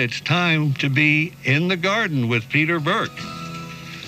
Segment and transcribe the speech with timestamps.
[0.00, 3.12] It's time to be in the garden with Peter Burke.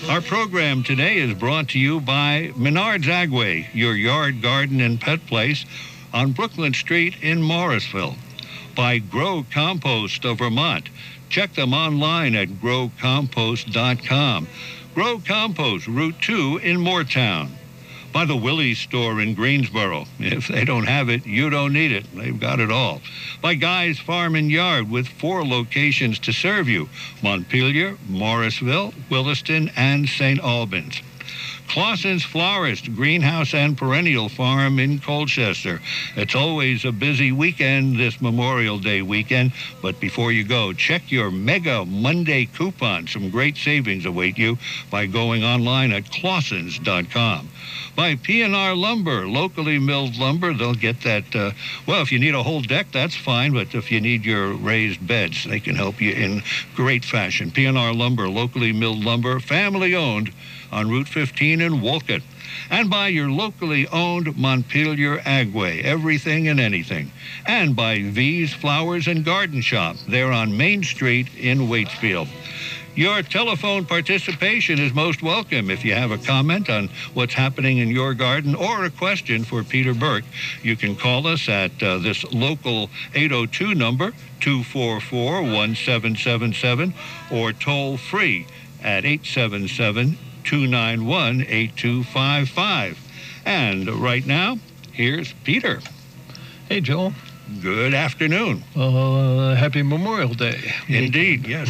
[0.09, 5.23] Our program today is brought to you by Menard's Agway, your yard, garden, and pet
[5.27, 5.65] place
[6.11, 8.15] on Brooklyn Street in Morrisville.
[8.75, 10.89] By Grow Compost of Vermont.
[11.29, 14.47] Check them online at growcompost.com.
[14.95, 17.49] Grow Compost, Route 2 in Moretown.
[18.13, 20.05] By the Willey's store in Greensboro.
[20.19, 22.05] If they don't have it, you don't need it.
[22.15, 23.01] They've got it all.
[23.41, 26.89] By Guy's Farm and Yard with four locations to serve you
[27.23, 30.39] Montpelier, Morrisville, Williston, and St.
[30.39, 31.01] Albans.
[31.67, 35.81] Claussen's Florist, Greenhouse and Perennial Farm in Colchester.
[36.15, 41.31] It's always a busy weekend this Memorial Day weekend, but before you go, check your
[41.31, 43.07] Mega Monday coupon.
[43.07, 44.57] Some great savings await you
[44.91, 47.49] by going online at claussens.com.
[47.95, 51.51] By P&R Lumber, locally milled lumber, they'll get that, uh,
[51.85, 55.05] well, if you need a whole deck, that's fine, but if you need your raised
[55.05, 56.41] beds, they can help you in
[56.75, 57.51] great fashion.
[57.51, 60.31] P&R Lumber, locally milled lumber, family owned,
[60.73, 62.21] on Route 15 in Wolcott.
[62.69, 67.11] And by your locally owned Montpelier Agway, everything and anything.
[67.45, 72.27] And by V's Flowers and Garden Shop, there on Main Street in Waitsfield.
[72.95, 75.71] Your telephone participation is most welcome.
[75.71, 79.63] If you have a comment on what's happening in your garden or a question for
[79.63, 80.25] Peter Burke,
[80.61, 86.93] you can call us at uh, this local 802 number, 244 1777,
[87.31, 88.45] or toll free
[88.83, 92.99] at 877 291 8255.
[93.45, 94.57] And right now,
[94.91, 95.81] here's Peter.
[96.69, 97.13] Hey, Joel.
[97.61, 98.63] Good afternoon.
[98.75, 100.73] Uh, happy Memorial Day.
[100.87, 101.69] Indeed, yes.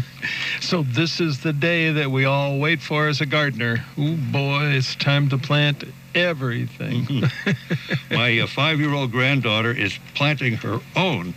[0.60, 3.84] so, this is the day that we all wait for as a gardener.
[3.96, 5.82] Oh, boy, it's time to plant
[6.14, 7.04] everything.
[7.04, 8.14] Mm-hmm.
[8.14, 11.34] My uh, five year old granddaughter is planting her own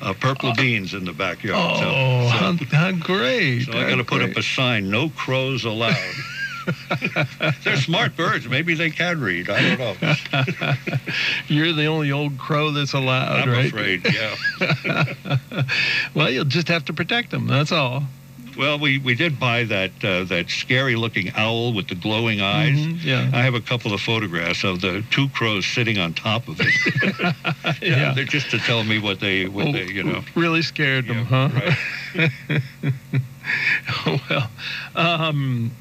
[0.00, 1.58] uh, purple uh, beans in the backyard.
[1.58, 3.64] Oh, so, so, how, how, great.
[3.64, 6.14] So I got to put up a sign no crows allowed.
[7.64, 8.48] They're smart birds.
[8.48, 9.50] Maybe they can read.
[9.50, 10.74] I don't know.
[11.48, 13.66] You're the only old crow that's allowed, I'm right?
[13.66, 15.14] afraid, yeah.
[16.14, 17.46] well, you'll just have to protect them.
[17.46, 18.04] That's all.
[18.56, 22.78] Well, we, we did buy that uh, that scary looking owl with the glowing eyes.
[22.78, 23.30] Mm-hmm, yeah.
[23.32, 26.72] I have a couple of photographs of the two crows sitting on top of it.
[27.82, 28.14] yeah, yeah.
[28.14, 30.22] They're just to tell me what they what oh, they you know.
[30.34, 31.48] Really scared them, huh?
[32.16, 32.32] Right.
[34.30, 34.50] well,
[34.94, 35.72] um,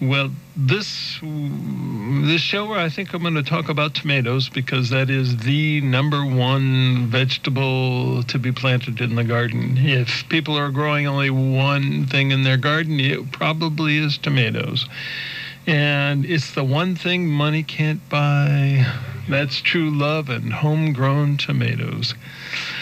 [0.00, 5.10] well, this this show, where I think I'm going to talk about tomatoes because that
[5.10, 9.76] is the number one vegetable to be planted in the garden.
[9.76, 14.86] If people are growing only one thing in their garden, it probably is tomatoes.
[15.66, 18.86] And it's the one thing money can't buy.
[19.28, 22.14] That's true love and homegrown tomatoes.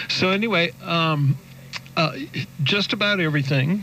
[0.08, 1.36] So anyway, um,
[1.96, 2.12] uh,
[2.62, 3.82] just about everything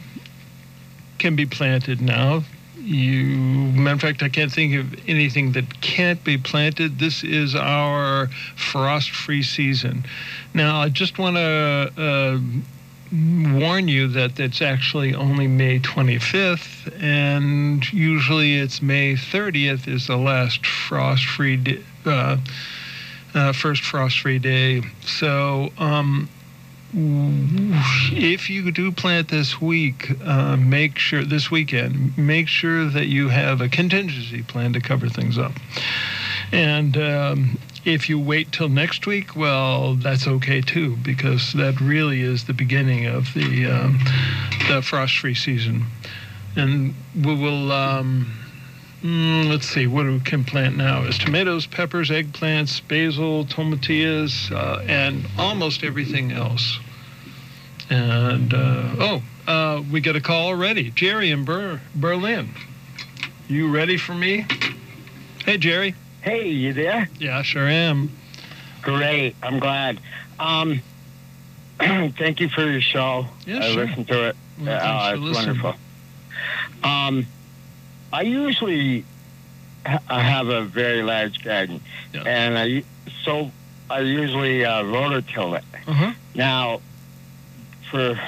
[1.19, 2.43] can be planted now
[2.85, 3.35] you
[3.73, 6.99] matter of fact i can't think of anything that can't be planted.
[6.99, 10.05] This is our frost free season.
[10.53, 12.39] Now i just want to uh,
[13.59, 20.17] warn you that it's actually only may 25th and usually it's may 30th is the
[20.17, 22.37] last frost free uh,
[23.33, 24.81] uh, first frost free day.
[25.01, 26.29] So um,
[26.97, 33.27] if you do plant this week, uh, make sure this weekend, make sure that you
[33.27, 35.51] have a contingency plan to cover things up.
[36.53, 42.21] And um, if you wait till next week, well, that's okay too, because that really
[42.21, 43.99] is the beginning of the um,
[44.69, 45.85] the frost-free season.
[46.55, 47.73] And we will.
[47.73, 48.31] Um,
[49.03, 54.81] mm, let's see, what we can plant now is tomatoes, peppers, eggplants, basil, tomatillas, uh,
[54.87, 56.79] and almost everything else.
[57.89, 60.91] And uh, oh, uh, we get a call already.
[60.91, 62.49] Jerry in Ber- Berlin.
[63.47, 64.45] You ready for me?
[65.45, 65.93] Hey, Jerry.
[66.21, 67.07] Hey, you there?
[67.19, 68.11] Yeah, sure am.
[68.81, 69.35] Great.
[69.43, 69.99] I'm glad.
[70.39, 70.81] Um,
[71.79, 73.27] thank you for your show.
[73.45, 73.85] Yeah, I sure.
[73.85, 74.35] listened to it.
[74.59, 75.75] Well, uh, it's wonderful.
[76.83, 77.25] Um,
[78.11, 79.03] I usually
[79.85, 81.81] ha- I have a very large garden,
[82.13, 82.23] yeah.
[82.25, 82.83] and I
[83.23, 83.51] so
[83.89, 85.63] I usually uh, rototill it.
[85.87, 86.13] Uh-huh.
[86.33, 86.81] Now,
[87.95, 88.19] for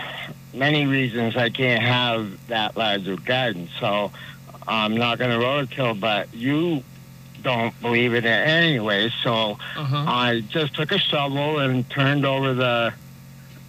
[0.58, 4.12] many reasons, I can't have that large of garden, so
[4.68, 6.00] I'm not going to rototill.
[6.00, 6.84] But you
[7.44, 10.06] don't believe in it anyway, so Uh-huh.
[10.08, 12.94] I just took a shovel and turned over the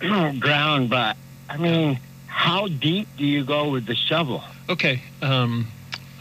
[0.38, 0.88] ground.
[0.90, 1.16] But
[1.48, 4.42] I mean, how deep do you go with the shovel?
[4.68, 5.02] Okay.
[5.20, 5.66] Um,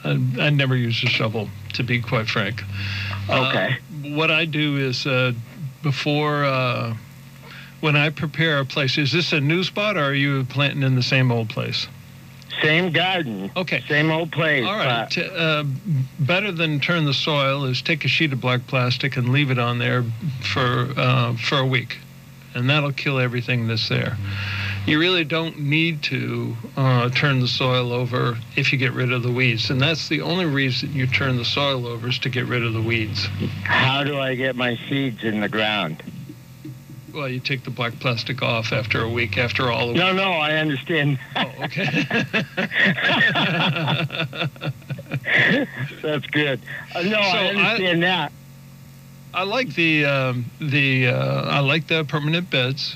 [0.04, 2.64] I, I never use a shovel, to be quite frank.
[3.30, 3.78] Uh, Okay.
[4.16, 5.34] what I do is uh,
[5.84, 6.96] before uh,
[7.82, 8.98] when I prepare a place.
[8.98, 11.88] Is this a new spot, or are you planting in the same old place?
[12.62, 13.84] Same garden, Okay.
[13.88, 14.66] same old place.
[14.66, 15.16] All right.
[15.18, 15.64] uh,
[16.20, 19.60] better than turn the soil is take a sheet of black plastic and leave it
[19.60, 20.04] on there
[20.42, 22.00] for uh, for a week,
[22.56, 24.18] and that'll kill everything that's there.
[24.88, 29.22] You really don't need to uh, turn the soil over if you get rid of
[29.22, 32.46] the weeds, and that's the only reason you turn the soil over is to get
[32.46, 33.26] rid of the weeds.
[33.66, 36.02] How do I get my seeds in the ground?
[37.18, 39.88] Well, you take the black plastic off after a week, after all.
[39.92, 41.18] No, no, I understand.
[41.36, 42.06] Oh, okay.
[46.04, 46.60] That's good.
[46.94, 48.32] Uh, no, I So I- understand that.
[49.34, 52.96] I like the um, the uh, I like the permanent beds,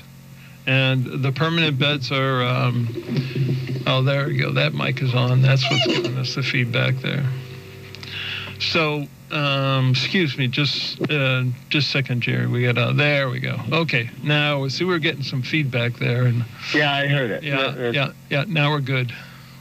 [0.68, 2.42] and the permanent beds are.
[2.44, 2.88] Um,
[3.88, 4.52] oh, there we go.
[4.52, 5.42] That mic is on.
[5.42, 7.24] That's what's giving us the feedback there.
[8.60, 12.46] So, um, excuse me, just uh, just a second, Jerry.
[12.46, 13.28] We got uh, there.
[13.28, 13.58] We go.
[13.72, 16.44] Okay, now see we're getting some feedback there, and
[16.74, 17.42] Yeah, I heard it.
[17.42, 18.44] yeah, Uh, yeah, yeah.
[18.46, 19.12] Now we're good.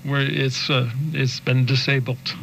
[0.06, 2.20] We're it's uh, it's been disabled.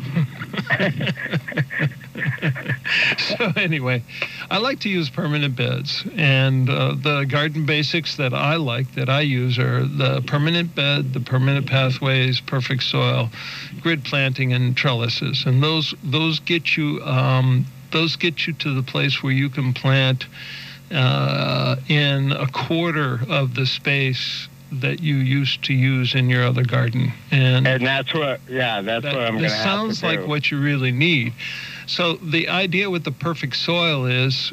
[3.19, 4.03] so anyway,
[4.51, 9.09] I like to use permanent beds, and uh, the garden basics that I like that
[9.09, 13.31] I use are the permanent bed, the permanent pathways, perfect soil,
[13.81, 18.83] grid planting, and trellises, and those those get you um, those get you to the
[18.83, 20.27] place where you can plant
[20.91, 26.65] uh, in a quarter of the space that you used to use in your other
[26.65, 29.55] garden, and And that's what, yeah, that's that, what I'm going to.
[29.55, 31.33] have sounds like what you really need.
[31.89, 34.53] So the idea with the perfect soil is,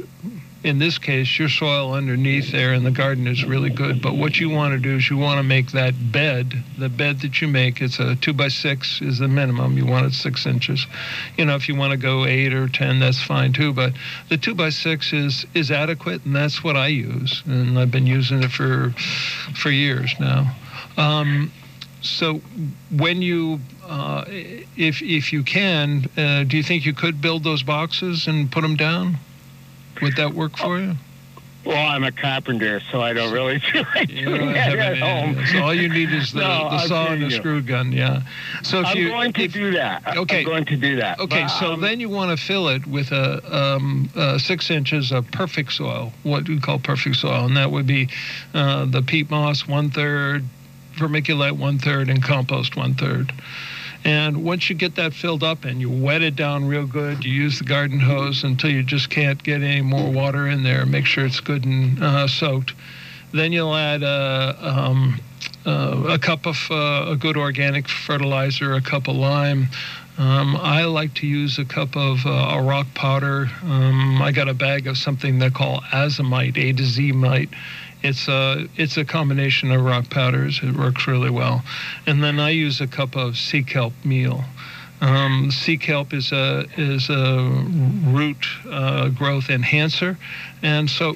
[0.64, 4.02] in this case, your soil underneath there in the garden is really good.
[4.02, 7.20] But what you want to do is you want to make that bed, the bed
[7.20, 9.78] that you make, it's a two by six is the minimum.
[9.78, 10.88] You want it six inches.
[11.38, 13.74] You know, if you want to go eight or ten, that's fine too.
[13.74, 13.92] But
[14.30, 18.08] the two by six is is adequate, and that's what I use, and I've been
[18.08, 18.92] using it for
[19.54, 20.56] for years now.
[20.96, 21.52] Um,
[22.06, 22.42] so
[22.92, 27.64] when you uh, if if you can uh, do you think you could build those
[27.64, 29.18] boxes and put them down
[30.02, 30.96] would that work for you
[31.66, 35.44] Well, I'm a carpenter, so I don't really feel like You doing that at home.
[35.48, 37.32] so all you need is the, No, the saw and the you.
[37.32, 38.22] screw gun yeah
[38.62, 40.18] so if I'm you going to if- do that.
[40.18, 40.40] Okay.
[40.42, 41.20] I'm going to do that.
[41.20, 44.70] Okay, But, so um, then you want to fill it with a, um, uh, six
[44.72, 48.10] inches of perfect soil, what we call perfect soil, and that would be
[48.54, 50.44] uh, the peat moss one third,
[50.96, 53.32] vermiculite one third, and compost one third.
[54.06, 57.34] And once you get that filled up and you wet it down real good, you
[57.34, 60.86] use the garden hose until you just can't get any more water in there.
[60.86, 62.74] Make sure it's good and uh, soaked.
[63.32, 65.20] Then you'll add uh, um,
[65.66, 69.70] uh, a cup of uh, a good organic fertilizer, a cup of lime.
[70.20, 73.50] Um, I like to use a cup of uh, a rock powder.
[73.64, 77.50] Um, I got a bag of something they call azomite, A to Z mite.
[78.06, 80.60] It's a it's a combination of rock powders.
[80.62, 81.64] It works really well.
[82.06, 84.44] And then I use a cup of sea kelp meal.
[85.02, 87.66] Um, sea kelp is a is a
[88.06, 90.18] root uh, growth enhancer,
[90.62, 91.16] and so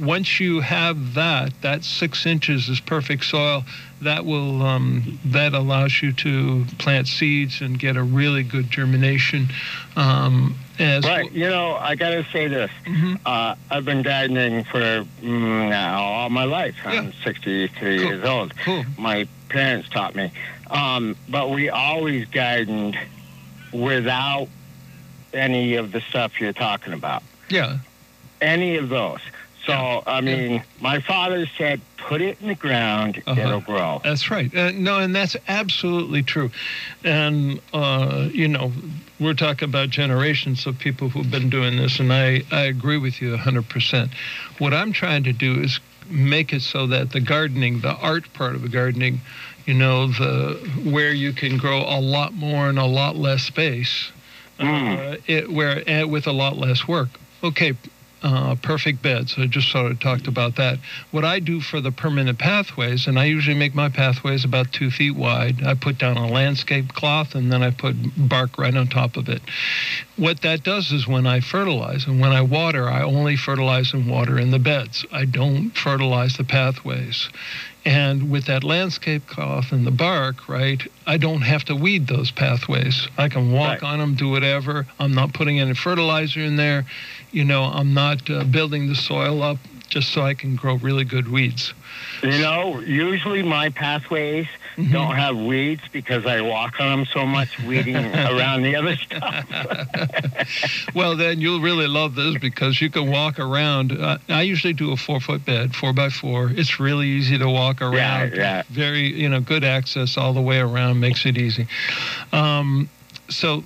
[0.00, 3.64] once you have that, that six inches is perfect soil.
[4.02, 9.48] That will um, that allows you to plant seeds and get a really good germination.
[9.94, 11.30] Um, as Right.
[11.30, 12.70] You know, I got to say this.
[12.84, 13.20] Mhm.
[13.24, 16.74] Uh, I've been gardening for mm, now all my life.
[16.84, 18.06] I'm 63 Cool.
[18.08, 18.56] years old.
[18.64, 18.84] Cool.
[18.98, 20.32] My parents taught me.
[20.70, 22.98] Um, but we always gardened
[23.72, 24.48] without
[25.32, 27.22] any of the stuff you're talking about.
[27.48, 27.78] Yeah.
[28.40, 29.20] Any of those.
[29.66, 33.40] So, I mean, my father said, put it in the ground, Uh-huh.
[33.40, 34.00] it'll grow.
[34.02, 34.52] That's right.
[34.54, 36.50] Uh, no, and that's absolutely true.
[37.04, 38.72] And, uh, you know,
[39.20, 43.22] we're talking about generations of people who've been doing this, and I, I agree with
[43.22, 44.10] you 100%.
[44.58, 45.78] What I'm trying to do is
[46.10, 49.20] make it so that the gardening, the art part of the gardening,
[49.64, 50.54] you know, the
[50.90, 54.10] where you can grow a lot more in a lot less space,
[54.58, 57.08] uh, it, where and with a lot less work.
[57.44, 57.74] Okay,
[58.22, 59.34] uh, perfect beds.
[59.36, 60.78] I just sort of talked about that.
[61.10, 64.90] What I do for the permanent pathways, and I usually make my pathways about two
[64.90, 65.62] feet wide.
[65.64, 69.28] I put down a landscape cloth and then I put bark right on top of
[69.28, 69.42] it.
[70.16, 74.08] What that does is when I fertilize and when I water, I only fertilize and
[74.08, 75.04] water in the beds.
[75.12, 77.28] I don't fertilize the pathways.
[77.84, 82.30] And with that landscape cloth and the bark, right, I don't have to weed those
[82.30, 83.08] pathways.
[83.18, 83.92] I can walk Right.
[83.92, 84.86] on them, do whatever.
[85.00, 86.84] I'm not putting any fertilizer in there.
[87.32, 89.58] You know, I'm not uh, building the soil up
[89.88, 91.74] just so I can grow really good weeds.
[92.22, 94.46] You know, usually my pathways
[94.76, 94.90] Mhm.
[94.90, 97.94] don't have weeds because I walk on them so much, weeding
[98.30, 99.44] around the other stuff.
[100.94, 103.92] Well, then you'll really love this because you can walk around.
[103.92, 106.50] Uh, I usually do a four foot bed, four by four.
[106.54, 108.32] It's really easy to walk around.
[108.34, 108.62] yeah.
[108.70, 111.66] Very, you know, good access all the way around makes it easy.
[112.32, 112.88] Um,
[113.28, 113.64] so,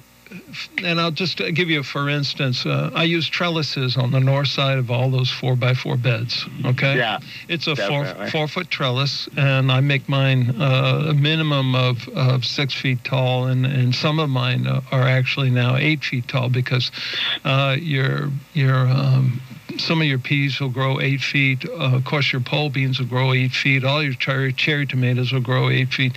[0.82, 4.78] and I'll just give you, for instance, uh, I use trellises on the north side
[4.78, 6.44] of all those four by four beds.
[6.64, 6.96] Okay.
[6.96, 7.18] Yeah.
[7.48, 8.30] It's a four Definitely.
[8.30, 13.46] four foot trellis, and I make mine uh, a minimum of, of six feet tall,
[13.46, 16.90] and, and some of mine uh, are actually now eight feet tall because
[17.44, 19.40] uh, your your um,
[19.78, 21.68] some of your peas will grow eight feet.
[21.68, 23.84] Uh, of course, your pole beans will grow eight feet.
[23.84, 26.16] All your cherry cherry tomatoes will grow eight feet.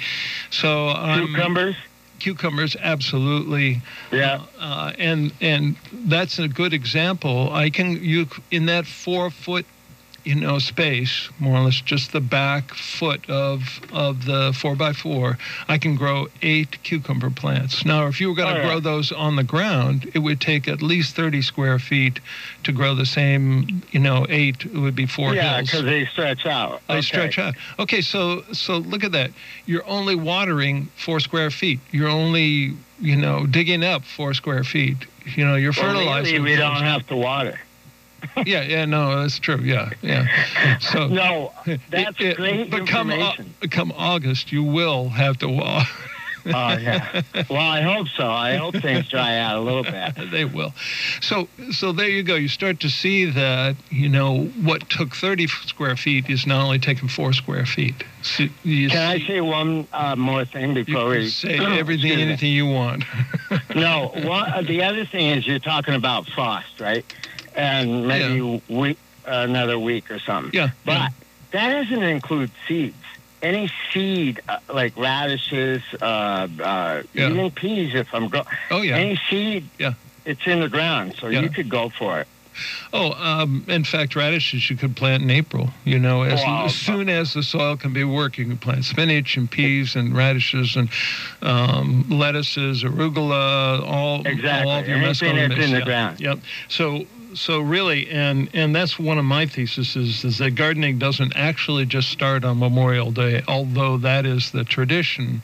[0.49, 1.75] So Cucumbers.
[2.19, 3.81] Cucumbers, absolutely.
[4.11, 4.43] Yeah.
[4.59, 7.51] Uh, and and that's a good example.
[7.53, 9.65] I can you in that four foot,
[10.29, 14.93] you know, space, more or less just the back foot of of the four by
[14.93, 15.39] four.
[15.67, 17.83] I can grow eight cucumber plants.
[17.83, 18.67] Now, if you were going to Oh, yeah.
[18.69, 22.19] grow those on the ground, it would take at least thirty square feet
[22.63, 24.65] to grow the same, you know, eight.
[24.65, 26.81] It would be four yeah, because they stretch out.
[26.88, 27.01] They Okay.
[27.01, 27.55] stretch out.
[27.79, 29.31] Okay, so so look at that.
[29.65, 31.79] You're only watering four square feet.
[31.91, 34.98] You're only you know digging up four square feet.
[35.36, 36.43] You know you're Well, fertilizing.
[36.43, 37.59] really, we don't have to water.
[38.45, 39.59] Yeah, yeah, no, that's true.
[39.61, 40.27] Yeah, yeah.
[40.79, 41.51] So No,
[41.89, 43.33] that's it- it- but come, Au-
[43.69, 45.85] come August, you will have to water.
[46.45, 47.21] oh yeah.
[47.49, 48.29] Well, I hope so.
[48.31, 50.13] I hope things dry out a little bit.
[50.31, 50.73] they will.
[51.19, 52.35] So so there you go.
[52.35, 56.79] You start to see that you know what took 30 square feet is now only
[56.79, 58.05] taking four square feet.
[58.21, 62.11] So you Can I say one uh, more thing you before can we say everything,
[62.11, 62.21] Excuse me.
[62.23, 63.03] anything you want.
[63.75, 67.05] No, one, uh, the other thing is you're talking about frost, right?
[67.56, 70.51] And maybe week, another week or something.
[70.53, 70.70] Yeah.
[70.86, 71.12] But
[71.51, 72.96] that doesn't include seeds.
[73.41, 77.29] Any seed, uh, like radishes, uh, uh, Yeah.
[77.29, 78.98] even peas, if I'm go, Oh yeah.
[78.98, 79.94] any seed, Yeah.
[80.25, 81.41] it's in the ground, so Yeah.
[81.41, 82.27] you could go for it.
[82.91, 85.72] Oh, um, in fact, radishes you could plant in April.
[85.86, 86.65] You know, as, Wow.
[86.65, 90.13] as soon as the soil can be worked, you can plant spinach and peas and
[90.13, 90.89] radishes and
[91.41, 94.70] um, lettuces, arugula, all Exactly.
[94.72, 95.86] all of your Anything that's in the yeah.
[95.86, 96.20] ground.
[96.20, 96.39] Yep.
[96.68, 101.33] So so really, and and that's one of my theses is, is that gardening doesn't
[101.36, 105.41] actually just start on Memorial Day, although that is the tradition.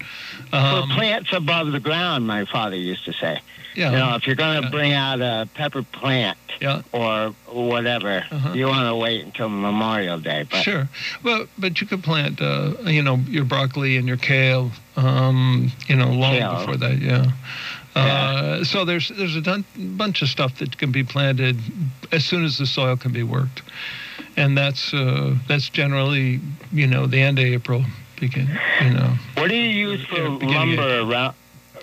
[0.52, 3.40] Um, for plants above the ground, my father used to say.
[3.76, 3.92] yeah.
[3.92, 4.72] You know, if you're going to Yeah.
[4.72, 6.82] bring out a pepper plant Yeah.
[6.94, 8.54] or whatever, Uh-huh.
[8.54, 10.46] you want to wait until Memorial Day.
[10.50, 10.88] But Sure.
[11.24, 15.96] Well, but you could plant, uh, you know, your broccoli and your kale, um, you
[15.98, 16.56] know, long Kale.
[16.56, 17.02] before that.
[17.02, 17.26] Yeah.
[17.96, 21.58] Uh, so there's there's a dun- bunch of stuff that can be planted
[22.12, 23.62] as soon as the soil can be worked,
[24.36, 26.42] and that's uh, that's generally
[26.74, 27.86] you know the end of April,
[28.20, 28.50] begin
[28.82, 29.16] you know.
[29.36, 31.36] what do you use for lumber around?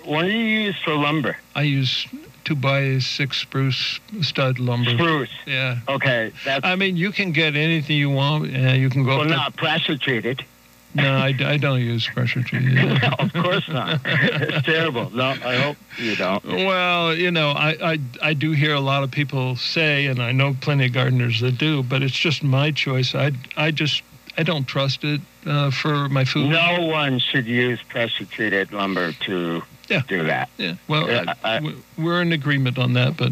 [0.05, 1.37] What do you use for lumber?
[1.55, 2.05] I use
[2.43, 4.91] two by six spruce stud lumber.
[4.91, 5.29] Spruce.
[5.47, 5.79] Yeah.
[5.87, 8.55] Okay, that's I mean, you can get anything you want.
[8.55, 9.17] Uh, you can go.
[9.17, 10.45] well, not pressure treated.
[10.95, 12.73] No, I, I don't use pressure treated.
[12.73, 13.99] no, of course not.
[14.05, 15.09] it's terrible.
[15.09, 16.43] No, I hope you don't.
[16.45, 20.31] Well, you know, I, I I do hear a lot of people say, and I
[20.31, 23.15] know plenty of gardeners that do, but it's just my choice.
[23.15, 24.03] I I just
[24.37, 26.49] I don't trust it uh, for my food.
[26.49, 30.01] No one should use pressure treated lumber to Yeah.
[30.07, 30.49] do that.
[30.57, 30.75] Yeah.
[30.87, 33.31] Well, Yeah, I, I- we- we're in agreement on that, but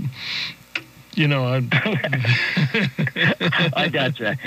[1.16, 1.58] you know, I.
[3.76, 4.38] I gotcha.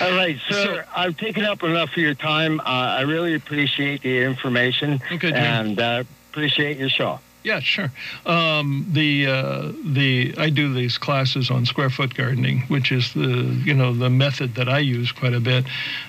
[0.00, 0.84] All right, sir.
[0.94, 2.60] I've taken up enough of your time.
[2.60, 7.20] Uh, I really appreciate the information Okay, and uh, appreciate your show.
[7.46, 7.92] Yeah, sure.
[8.26, 13.56] Um, the uh, the I do these classes on square foot gardening, which is the
[13.64, 15.64] you know the method that I use quite a bit.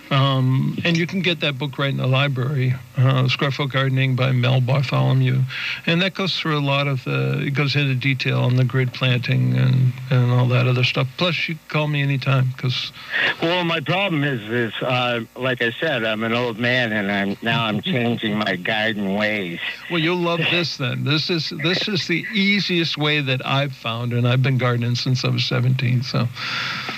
[0.10, 4.16] Um, and you can get that book right in the library, uh, Square Foot Gardening
[4.16, 5.42] by Mel Bartholomew,
[5.86, 7.44] and that goes through a lot of the.
[7.48, 11.08] It goes into detail on the grid planting and and all that other stuff.
[11.18, 12.92] Plus, you can call me anytime because
[13.42, 17.38] Well, my problem is, is uh, like I said, I'm an old man, and I'm
[17.42, 19.60] now I'm changing my garden ways.
[19.92, 20.78] well, you'll love this.
[20.78, 24.96] Then this is this is the easiest way that I've found, and I've been gardening
[24.96, 26.04] since I was 17.
[26.04, 26.28] So.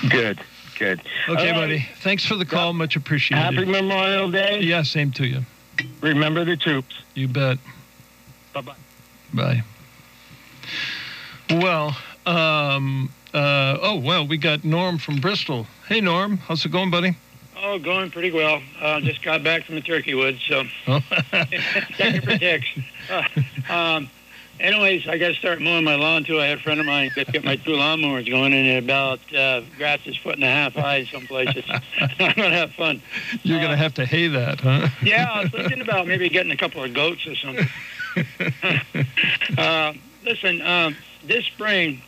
[0.08, 0.40] Good,
[0.80, 1.00] good.
[1.28, 1.54] Okay, All right.
[1.54, 1.86] buddy.
[2.00, 2.72] Thanks for the call.
[2.72, 3.42] Much appreciated.
[3.42, 4.60] Happy Memorial Day.
[4.60, 5.42] Yeah, same to you.
[6.00, 7.02] Remember the troops.
[7.14, 7.58] You bet.
[8.52, 8.74] Bye bye.
[9.32, 9.62] Bye.
[11.50, 11.96] Well,
[12.26, 15.66] um, uh, oh, well, we got Norm from Bristol.
[15.86, 16.38] Hey, Norm.
[16.38, 17.16] How's it going, buddy?
[17.62, 18.62] Oh, going pretty well.
[18.80, 22.68] Uh, just got back from the turkey woods, so Oh, thank you for text.
[23.10, 24.08] Uh, um,
[24.60, 26.38] anyways, I got to start mowing my lawn too.
[26.40, 29.62] I had a friend of mine that get my two lawnmowers going, and about uh,
[29.76, 31.64] grass is foot and a half high in some places.
[31.68, 31.78] I'm
[32.36, 33.02] gonna have fun.
[33.42, 34.88] You're Uh, going to have to hay that, huh?
[35.02, 37.66] Yeah, I was thinking about maybe getting a couple of goats or something.
[39.58, 39.92] uh,
[40.24, 42.02] listen, um, this spring,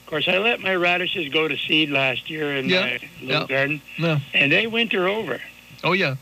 [0.00, 3.40] of course, I let my radishes go to seed last year in Yeah, my little
[3.42, 3.46] yeah.
[3.46, 4.18] garden, No.
[4.34, 5.40] and they winter over.
[5.84, 6.16] Oh, yeah.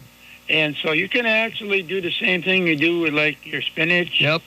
[0.49, 4.21] And so you can actually do the same thing you do with like your spinach,
[4.21, 4.43] Yep.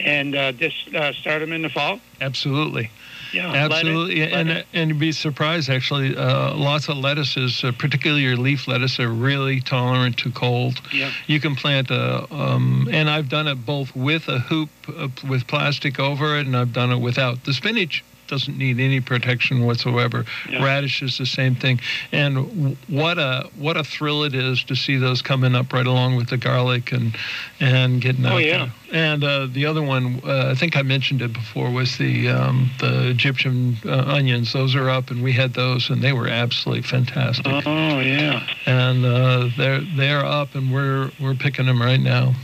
[0.00, 2.00] And uh, just uh, start them in the fall.
[2.20, 2.90] Absolutely.
[3.32, 6.16] Yeah, Absolutely, let and it- and you'd be surprised actually.
[6.16, 10.80] Uh, lots of lettuces, uh, particularly your leaf lettuce, are really tolerant to cold.
[10.92, 11.10] Yeah.
[11.26, 15.48] You can plant a, um, and I've done it both with a hoop uh, with
[15.48, 17.42] plastic over it, and I've done it without.
[17.44, 20.24] The spinach doesn't need any protection whatsoever.
[20.50, 20.64] Yeah.
[20.64, 21.78] Radish is the same thing,
[22.10, 26.16] and what a what a thrill it is to see those coming up right along
[26.16, 27.16] with the garlic and
[27.60, 28.58] and getting out Oh, out yeah.
[28.58, 28.72] there.
[28.92, 32.70] And uh, the other one, uh, I think I mentioned it before, was the um,
[32.80, 34.52] the Egyptian uh, onions.
[34.52, 37.46] Those are up, and we had those, and they were absolutely fantastic.
[37.46, 38.44] Oh yeah.
[38.66, 42.34] And uh, they're they're up, and we're we're picking them right now.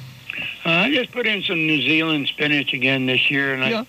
[0.64, 3.80] Uh, I just put in some New Zealand spinach again this year, and Yeah.
[3.80, 3.86] I,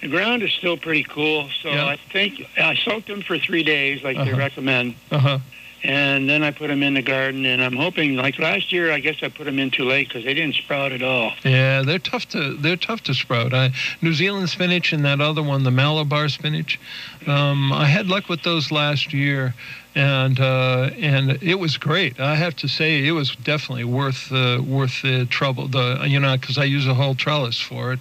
[0.00, 1.48] the ground is still pretty cool.
[1.62, 1.86] So Yeah.
[1.86, 4.36] I think I soaked them for three days, like they Uh-huh.
[4.38, 5.38] recommend, Uh huh.
[5.84, 7.46] and then I put them in the garden.
[7.46, 10.24] And I'm hoping, like last year, I guess I put them in too late because
[10.24, 11.32] they didn't sprout at all.
[11.44, 13.52] Yeah, they're tough to they're tough to sprout.
[13.54, 16.78] I, New Zealand spinach and that other one, the Malabar spinach.
[17.26, 19.54] Um, I had luck with those last year,
[19.98, 22.20] and uh, and it was great.
[22.20, 25.66] I have to say, it was definitely worth uh, worth the trouble.
[25.66, 27.98] The you know because I use a whole trellis for it,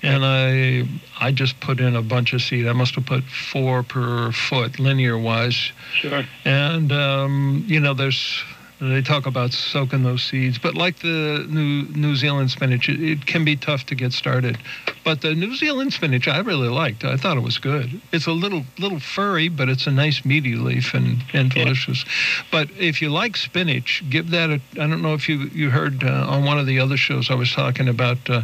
[0.00, 0.84] and I
[1.20, 2.68] I just put in a bunch of seed.
[2.68, 6.24] I must have put four per foot linear wise, Sure.
[6.44, 8.44] and um, you know there's
[8.80, 13.26] they talk about soaking those seeds, but like the New New Zealand spinach, it, it
[13.26, 14.56] can be tough to get started.
[15.04, 17.04] But the New Zealand spinach, I really liked.
[17.04, 18.00] I thought it was good.
[18.12, 21.64] It's a little little furry, but it's a nice meaty leaf and and Yeah.
[21.64, 22.04] delicious.
[22.50, 24.60] But if you like spinach, give that a.
[24.80, 27.34] I don't know if you you heard uh, on one of the other shows I
[27.34, 28.42] was talking about uh,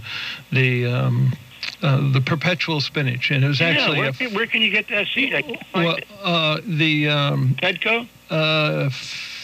[0.52, 0.86] the.
[0.86, 1.32] Um,
[1.82, 4.70] uh, the perpetual spinach, and it was actually yeah, where, a can, where can you
[4.70, 5.34] get that seed?
[5.34, 6.06] I can't find well, it.
[6.22, 8.08] uh, the um, Pedco?
[8.30, 8.88] uh,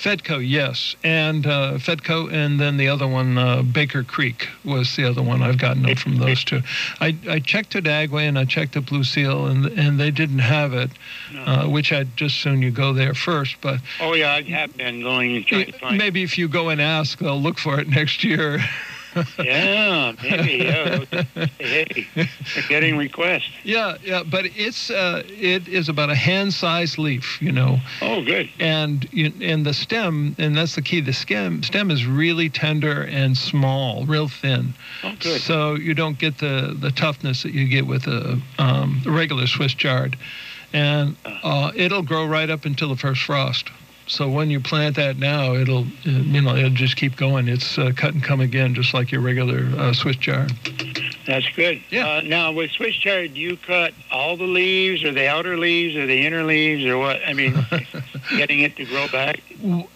[0.02, 5.04] Fedco, yes, and uh, Fedco, and then the other one, uh, Baker Creek, was the
[5.08, 5.42] other one.
[5.42, 6.60] I've gotten them from those two.
[7.00, 10.40] I, I checked at Agway and I checked at Blue Seal, and and they didn't
[10.40, 10.90] have it,
[11.32, 11.42] No.
[11.44, 13.56] uh, which I'd just soon you go there first.
[13.60, 15.98] But oh yeah, I have been going and trying to find.
[15.98, 18.58] maybe if you go and ask, they'll look for it next year.
[19.38, 20.64] Yeah, maybe.
[20.64, 21.04] Yeah.
[21.58, 22.06] hey,
[22.68, 23.50] getting requests.
[23.64, 27.78] yeah, yeah, but it's uh, it is about a hand-sized leaf, you know.
[28.00, 28.48] Oh, good.
[28.58, 33.02] and you, and the stem and that's the key the stem stem is really tender
[33.04, 35.40] and small real thin Oh, good.
[35.40, 39.74] so you don't get the the toughness that you get with a um, regular swiss
[39.74, 40.16] chard
[40.72, 43.70] and uh, it'll grow right up until the first frost
[44.12, 47.48] so when you plant that now it'll you know it'll just keep going.
[47.48, 50.52] It's uh, cut and come again just like your regular uh, swiss chard
[51.26, 51.80] That's good.
[51.90, 52.08] Yeah.
[52.08, 55.96] Uh, now, with Swiss chard, do you cut all the leaves, or the outer leaves,
[55.96, 57.20] or the inner leaves, or what?
[57.26, 57.54] I mean,
[58.36, 59.40] getting it to grow back.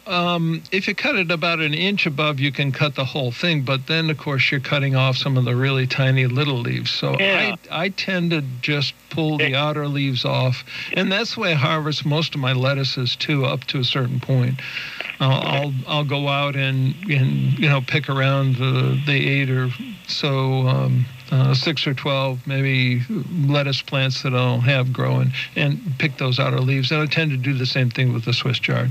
[0.07, 3.63] Um, if you cut it about an inch above, you can cut the whole thing.
[3.63, 6.91] But then, of course, you're cutting off some of the really tiny little leaves.
[6.91, 7.57] So Yeah.
[7.71, 11.55] I, I tend to just pull the outer leaves off, and that's the way I
[11.55, 14.61] harvest most of my lettuces too, up to a certain point.
[15.19, 19.71] I'll I'll, I'll go out and, and you know pick around the the eight or
[20.07, 20.69] so.
[20.69, 23.03] Um, uh, six or twelve, maybe
[23.47, 26.91] lettuce plants that I'll have growing, and pick those outer leaves.
[26.91, 28.91] And I tend to do the same thing with the Swiss chard.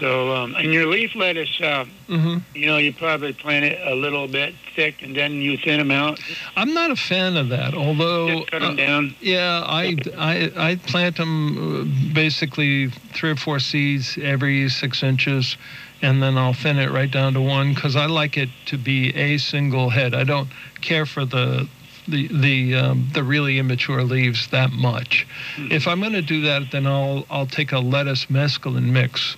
[0.00, 3.94] So, um, and your leaf lettuce, uh, hmm you know, you probably plant it a
[3.94, 6.18] little bit thick, and then you thin them out,
[6.56, 8.26] I'm not a fan of that, although.
[8.26, 9.14] just cut them uh, down.
[9.20, 15.56] yeah, I, I, I plant them uh, basically three or four seeds every six inches,
[16.02, 19.14] and then I'll thin it right down to one because I like it to be
[19.14, 20.14] a single head.
[20.14, 20.48] I don't
[20.80, 21.68] care for the
[22.08, 25.26] the the um, the really immature leaves that much.
[25.56, 29.36] If I'm going to do that, then I'll I'll take a lettuce mesclun mix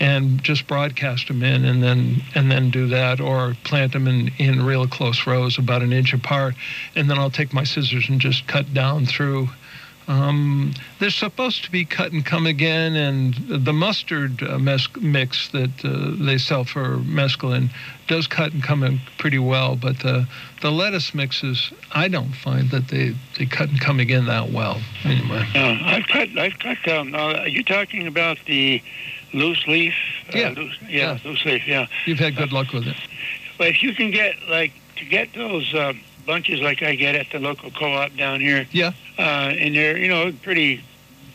[0.00, 4.30] and just broadcast them in and then and then do that or plant them in
[4.38, 6.54] in real close rows about an inch apart
[6.96, 9.48] and then I'll take my scissors and just cut down through
[10.06, 15.48] um, they're supposed to be cut and come again, and the mustard uh, mes- mix
[15.48, 17.70] that uh, they sell for mesclun
[18.06, 19.76] does cut and come in pretty well.
[19.76, 20.28] But the
[20.60, 24.80] the lettuce mixes, I don't find that they, they cut and come again that well.
[25.04, 26.28] Anyway, No, I've cut.
[26.38, 26.86] I've cut.
[26.88, 28.82] Um, uh, are you talking about the
[29.32, 29.94] loose leaf?
[30.34, 30.48] Uh, Yeah.
[30.50, 31.18] Loose, yeah, Yeah.
[31.24, 31.66] loose leaf.
[31.66, 31.86] Yeah.
[32.06, 32.96] you've had good luck with it.
[33.56, 35.92] But if you can get like to get those uh,
[36.26, 38.66] bunches like I get at the local co-op down here.
[38.72, 38.92] Yeah.
[39.18, 40.82] Uh, and they're you know pretty,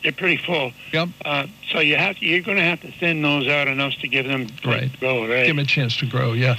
[0.04, 0.71] they're pretty full.
[0.93, 1.10] Yep.
[1.25, 4.08] Uh, so you have to, you're going to have to thin those out enough to
[4.08, 4.91] give them Right.
[4.91, 5.45] to grow, right?
[5.45, 6.34] give them a chance to grow.
[6.34, 6.56] Yeah.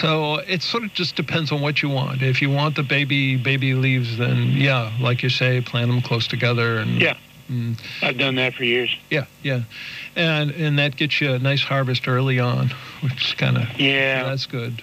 [0.00, 2.22] So it sort of just depends on what you want.
[2.22, 6.26] If you want the baby baby leaves, then yeah, like you say, plant them close
[6.26, 7.16] together and Yeah.
[7.50, 8.96] Mm, I've done that for years.
[9.10, 9.62] yeah, yeah,
[10.14, 12.70] and and that gets you a nice harvest early on,
[13.00, 14.22] which is kind of Yeah.
[14.22, 14.80] that's good.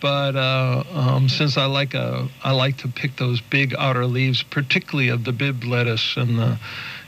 [0.00, 4.42] But uh, um, since I like a, I like to pick those big outer leaves,
[4.42, 6.58] particularly of the Bibb lettuce and the,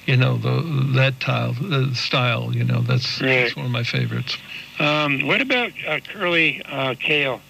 [0.06, 0.62] you know, the
[0.94, 2.54] that tile the style.
[2.54, 3.42] You know, that's, Right.
[3.42, 4.36] that's one of my favorites.
[4.78, 7.40] Um, what about uh, curly uh, kale?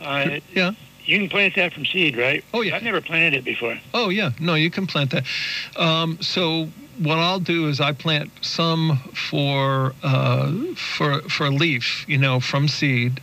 [0.00, 0.72] Uh, Yeah.
[1.06, 2.44] you can plant that from seed, right?
[2.52, 2.76] Oh yeah.
[2.76, 3.78] I've never planted it before.
[3.94, 5.24] Oh yeah, no, you can plant that.
[5.76, 6.68] Um, so
[6.98, 8.98] what I'll do is I plant some
[9.30, 13.20] for uh, for for leaf, you know, from seed,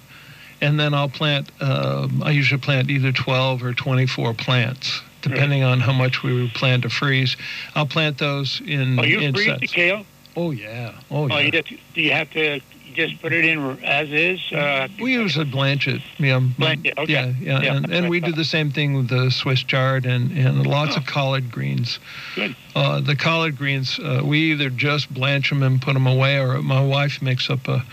[0.62, 1.52] and then I'll plant.
[1.62, 6.82] Um, I usually plant either 12 or 24 plants, depending on how much we plan
[6.82, 7.36] to freeze.
[7.76, 10.06] I'll plant those in Oh, you in freeze the kale?
[10.36, 11.36] Oh yeah, oh yeah.
[11.36, 12.62] Oh, you to, do you have to
[12.93, 14.39] just put it in as is?
[14.52, 16.02] Uh, We usually blanch it.
[16.17, 17.12] Yeah, Blanch it, okay.
[17.12, 20.32] Yeah, yeah, Yeah, and, and we do the same thing with the Swiss chard and,
[20.38, 20.97] and lots Oh.
[21.00, 22.00] of collard greens.
[22.36, 22.56] Good.
[22.76, 26.62] Uh, the collard greens, uh, we either just blanch them and put them away, or
[26.62, 27.84] my wife makes up a.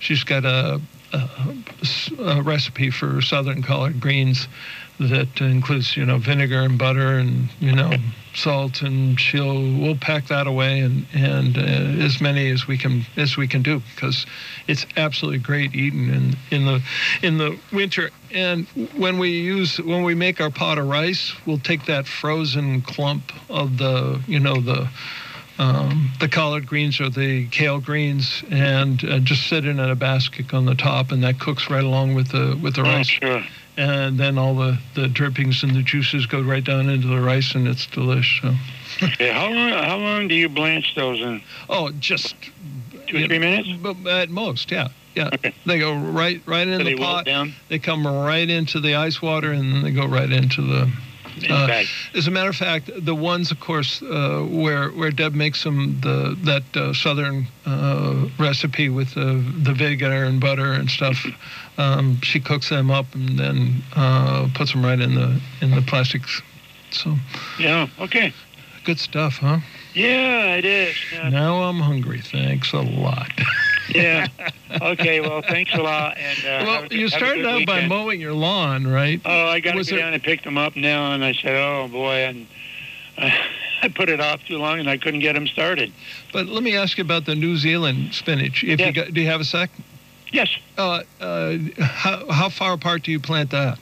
[0.00, 0.80] She's got a,
[1.12, 1.28] a,
[2.18, 4.48] a recipe for southern collard greens
[5.00, 7.92] that includes you know vinegar and butter and you know
[8.34, 13.04] salt and she'll we'll pack that away and and uh, as many as we can
[13.16, 14.26] as we can do because
[14.66, 16.82] it's absolutely great eating in in the
[17.22, 18.10] in the winter.
[18.32, 18.66] And
[18.96, 23.32] when we use when we make our pot of rice we'll take that frozen clump
[23.48, 24.88] of the you know the
[25.58, 30.54] um, the collard greens or the kale greens and uh, just sit in a basket
[30.54, 33.42] on the top and that cooks right along with the with the oh, rice sure.
[33.76, 37.54] and then all the, the drippings and the juices go right down into the rice
[37.54, 38.40] and it's delish.
[38.42, 38.54] So.
[39.20, 39.70] Yeah, how long?
[39.70, 41.40] How long do you blanch those in?
[41.68, 42.34] Oh, just
[43.06, 43.68] Two or three minutes?
[43.68, 45.30] b- at most, yeah, yeah.
[45.34, 45.54] Okay.
[45.66, 47.24] They go right right in So the pot.
[47.24, 50.92] down They come right into the ice water and then they go right into the.
[51.48, 51.84] Uh.
[52.14, 56.00] As a matter of fact, the ones, of course, uh, where where Deb makes them
[56.00, 61.24] the that uh, southern uh, recipe with the the vinegar and butter and stuff,
[61.76, 65.82] um, she cooks them up and then uh, puts them right in the in the
[65.82, 66.42] plastics.
[66.90, 67.16] So
[67.58, 67.88] Yeah.
[67.98, 68.32] Okay.
[68.84, 69.58] good stuff, huh?
[69.94, 70.94] Yeah, it is.
[71.12, 71.28] Yeah.
[71.30, 72.20] Now I'm hungry.
[72.20, 73.30] Thanks a lot.
[73.94, 74.28] yeah.
[74.80, 75.20] Okay.
[75.20, 76.16] Well, thanks a lot.
[76.18, 79.20] And uh, well, good- you started out by mowing your lawn, right?
[79.24, 81.54] Oh, I got to go there- down and pick them up now, and I said,
[81.56, 82.46] "Oh boy," and
[83.18, 85.92] I put it off too long, and I couldn't get them started.
[86.32, 88.62] But let me ask you about the New Zealand spinach.
[88.62, 88.86] If Yeah.
[88.88, 89.70] you got, do you have a sec?
[90.32, 90.48] Yes.
[90.76, 93.78] Uh, uh, how, how far apart do you plant that?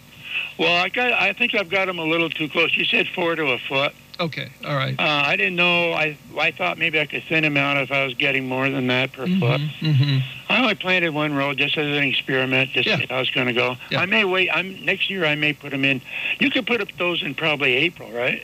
[0.59, 1.13] Well, I got.
[1.13, 2.75] I think I've got them a little too close.
[2.77, 3.93] You said four to a foot.
[4.19, 4.99] Okay, all right.
[4.99, 5.93] Uh, I didn't know.
[5.93, 8.87] I I thought maybe I could thin them out if I was getting more than
[8.87, 9.61] that per foot.
[9.61, 12.97] hmm I only planted one row just as an experiment, just Yeah.
[12.97, 13.77] to see how it's going to go.
[13.91, 14.01] Yeah.
[14.01, 14.49] I may wait.
[14.51, 15.25] I'm next year.
[15.27, 16.01] I may put them in.
[16.39, 18.41] You could put up those in probably April, right?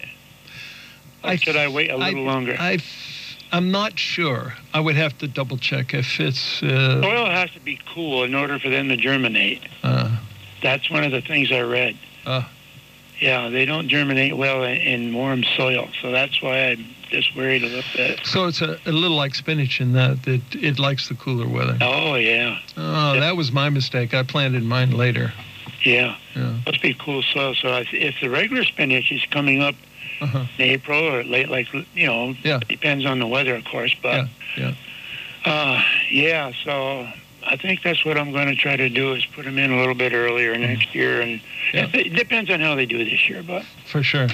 [1.24, 2.56] Or should I wait a little longer?
[2.58, 2.78] I,
[3.52, 4.54] I'm not sure.
[4.74, 6.62] I would have to double check if it's.
[6.62, 9.62] Uh, Soil has to be cool in order for them to germinate.
[9.84, 10.10] uh,
[10.62, 11.96] That's one of the things I read.
[12.26, 12.42] Uh.
[13.22, 17.62] Yeah, they don't germinate well in, in warm soil, so that's why I'm just worried
[17.62, 18.20] a little bit.
[18.24, 21.78] so it's a, a little like spinach in that it, it likes the cooler weather.
[21.80, 23.20] Oh yeah, Oh, Yeah.
[23.20, 24.12] that was my mistake.
[24.14, 25.32] I planted mine later.
[25.84, 26.16] yeah.
[26.34, 26.56] Yeah.
[26.66, 27.54] Must be cool soil.
[27.54, 29.74] So if, if the regular spinach is coming up
[30.20, 30.44] Uh-huh.
[30.58, 32.60] in April or late, like you know, Yeah.
[32.68, 33.94] depends on the weather, of course.
[34.02, 34.74] But Yeah,
[35.44, 36.52] Uh, yeah.
[36.64, 37.06] So
[37.44, 39.76] I think that's what I'm going to try to do is put them in a
[39.78, 41.40] little bit earlier next year, and
[41.72, 41.76] Mm-hmm.
[41.96, 42.00] Yeah.
[42.02, 43.42] it depends on how they do this year.
[43.42, 44.28] But For sure.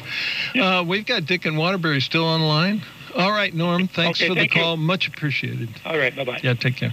[0.61, 2.83] Uh, we've got Dick and Waterbury still online.
[3.17, 3.87] All right, Norm.
[3.87, 4.63] Thanks Okay, for the thank you.
[4.63, 4.77] call.
[4.77, 5.69] Much appreciated.
[5.87, 6.41] all right, bye bye.
[6.43, 6.93] Yeah, take care.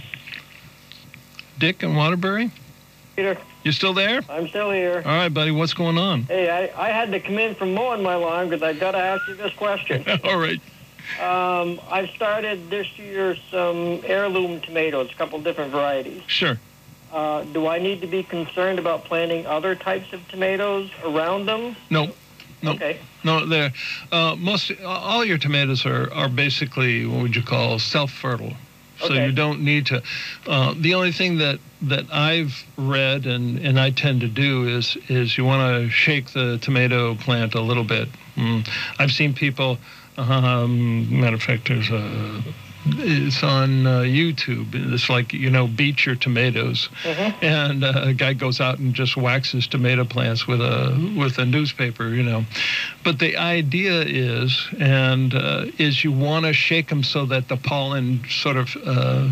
[1.58, 2.50] Dick and Waterbury,
[3.16, 4.20] Peter, you still there?
[4.28, 5.02] I'm still here.
[5.04, 5.50] All right, buddy.
[5.50, 6.22] What's going on?
[6.24, 8.98] Hey, I, I had to come in from mowing my lawn because I got to
[8.98, 10.04] ask you this question.
[10.24, 10.60] All right.
[11.20, 16.22] Um, I've started this year some heirloom tomatoes, a couple different varieties.
[16.26, 16.58] Sure.
[17.12, 21.76] Uh, do I need to be concerned about planting other types of tomatoes around them?
[21.90, 22.08] No.
[22.62, 22.72] No.
[22.72, 22.98] Okay.
[23.22, 23.72] No, they're
[24.12, 28.54] uh, most all your tomatoes are, are basically what would you call self-fertile.
[28.98, 29.26] So Okay.
[29.26, 30.02] you don't need to.
[30.46, 34.96] Uh, the only thing that, that I've read and, and I tend to do is
[35.08, 38.08] is you want to shake the tomato plant a little bit.
[38.36, 38.66] Mm.
[38.98, 39.78] I've seen people.
[40.18, 42.42] Um, matter of fact, there's a
[42.88, 44.68] it's on uh, YouTube.
[44.92, 47.34] It's like you know, beat your tomatoes, Mhm.
[47.42, 51.44] and uh, a guy goes out and just waxes tomato plants with a with a
[51.44, 52.44] newspaper, you know.
[53.02, 57.56] But the idea is, and uh, is you want to shake them so that the
[57.56, 59.28] pollen sort of uh,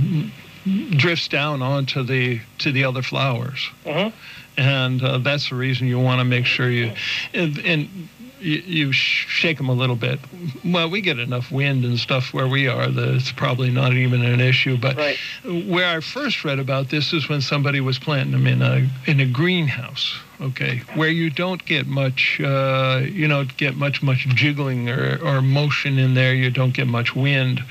[0.91, 4.13] drifts down onto the to the other flowers Mhm.
[4.57, 6.93] and uh, that's the reason you want to make sure you
[7.35, 8.09] and, and
[8.41, 10.19] you, you shake them a little bit.
[10.65, 14.25] Well, we get enough wind and stuff where we are that it's probably not even
[14.25, 14.77] an issue.
[14.77, 15.19] But Right.
[15.67, 19.21] where I first read about this is when somebody was planting them in a in
[19.21, 20.19] a greenhouse.
[20.41, 25.41] Okay, where you don't get much, uh, you don't get much much jiggling or, or
[25.41, 26.35] motion in there.
[26.35, 27.63] You don't get much wind,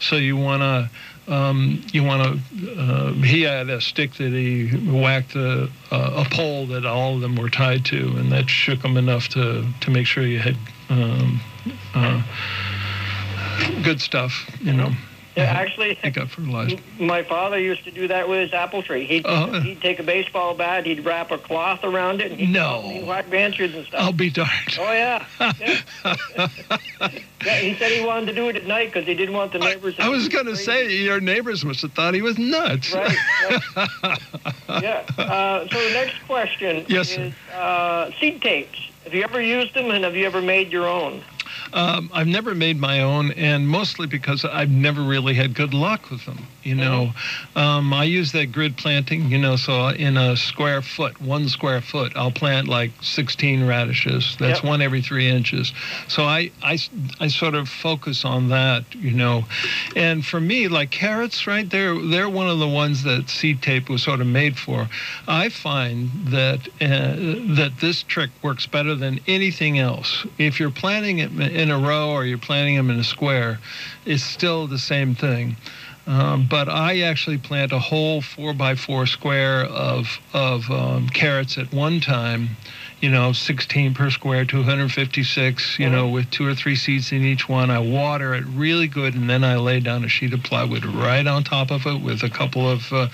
[0.00, 0.90] so you want to
[1.28, 2.80] um, you want to.
[2.80, 7.36] Uh, he had a stick that he whacked a, a pole that all of them
[7.36, 10.56] were tied to, and that shook them enough to to make sure you had
[10.88, 11.40] um,
[11.94, 12.22] uh,
[13.82, 14.50] good stuff.
[14.60, 14.92] You know,
[15.40, 16.78] Yeah, actually, it got fertilized.
[16.98, 19.06] my father used to do that with his apple tree.
[19.06, 19.60] He'd, Uh-huh.
[19.60, 22.82] he'd take a baseball bat, he'd wrap a cloth around it, and he'd, No.
[22.82, 24.00] he'd whack branches and stuff.
[24.00, 24.50] I'll be darned.
[24.78, 25.24] Oh yeah.
[25.60, 25.78] yeah.
[27.42, 29.58] Yeah, he said he wanted to do it at night because he didn't want the
[29.60, 29.94] neighbors.
[29.98, 32.92] I was going to say your neighbors must have thought he was nuts.
[32.94, 33.16] Right.
[33.74, 34.18] right.
[34.82, 35.06] yeah.
[35.16, 38.78] Uh, so the next question Yes, is uh, seed tapes.
[39.04, 41.22] Have you ever used them, and have you ever made your own?
[41.72, 46.10] Um, I've never made my own, and mostly because I've never really had good luck
[46.10, 46.46] with them.
[46.62, 47.12] You know,
[47.56, 49.30] um, I use that grid planting.
[49.30, 54.36] You know, so in a square foot, one square foot, I'll plant like 16 radishes.
[54.38, 54.68] That's Yep.
[54.68, 55.72] one every three inches.
[56.08, 56.78] So I, I,
[57.18, 58.84] I sort of focus on that.
[58.94, 59.44] You know,
[59.96, 61.68] and for me, like carrots, right?
[61.68, 64.88] They're they're one of the ones that seed tape was sort of made for.
[65.26, 70.26] I find that uh, that this trick works better than anything else.
[70.38, 71.30] If you're planting it
[71.60, 73.58] in a row or you're planting them in a square,
[74.06, 75.56] it's still the same thing.
[76.06, 81.58] Um, but I actually plant a whole four by four square of of um, carrots
[81.58, 82.56] at one time.
[83.00, 85.78] You know, 16 per square, 256.
[85.78, 87.70] You know, with two or three seeds in each one.
[87.70, 91.26] I water it really good, and then I lay down a sheet of plywood right
[91.26, 93.08] on top of it with a couple of uh,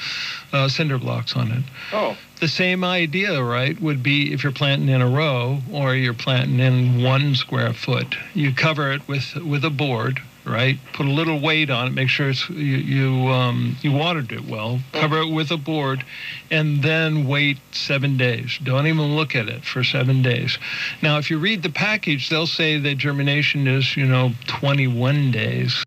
[0.53, 4.89] uh, cinder blocks on it Oh, the same idea, right, would be if you're planting
[4.89, 8.17] in a row or you're planting in one square foot.
[8.35, 10.79] You cover it with with a board, right?
[10.93, 11.91] Put a little weight on it.
[11.91, 14.81] Make sure it's you you, um, you watered it well.
[14.93, 16.05] Cover it with a board,
[16.51, 18.59] and then wait seven days.
[18.63, 20.59] Don't even look at it for seven days.
[21.03, 25.85] Now, if you read the package, they'll say that germination is you know 21 days.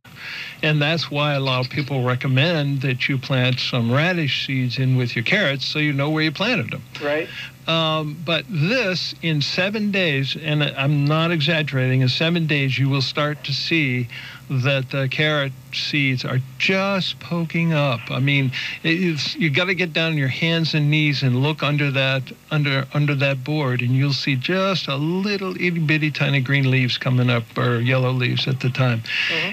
[0.62, 4.98] And that's why a lot of people recommend that you plant some radish seeds in
[4.98, 6.84] with your carrots so you know where you planted them.
[7.02, 7.30] right.
[7.70, 13.04] Um, but this, in seven days, and I'm not exaggerating, in seven days, you will
[13.04, 14.08] start to see
[14.50, 18.00] that the carrot seeds are just poking up.
[18.10, 18.52] I mean,
[18.84, 22.24] it's, you got to get down on your hands and knees and look under that
[22.50, 26.98] under under that board, and you'll see just a little itty bitty tiny green leaves
[26.98, 29.04] coming up or yellow leaves at the time.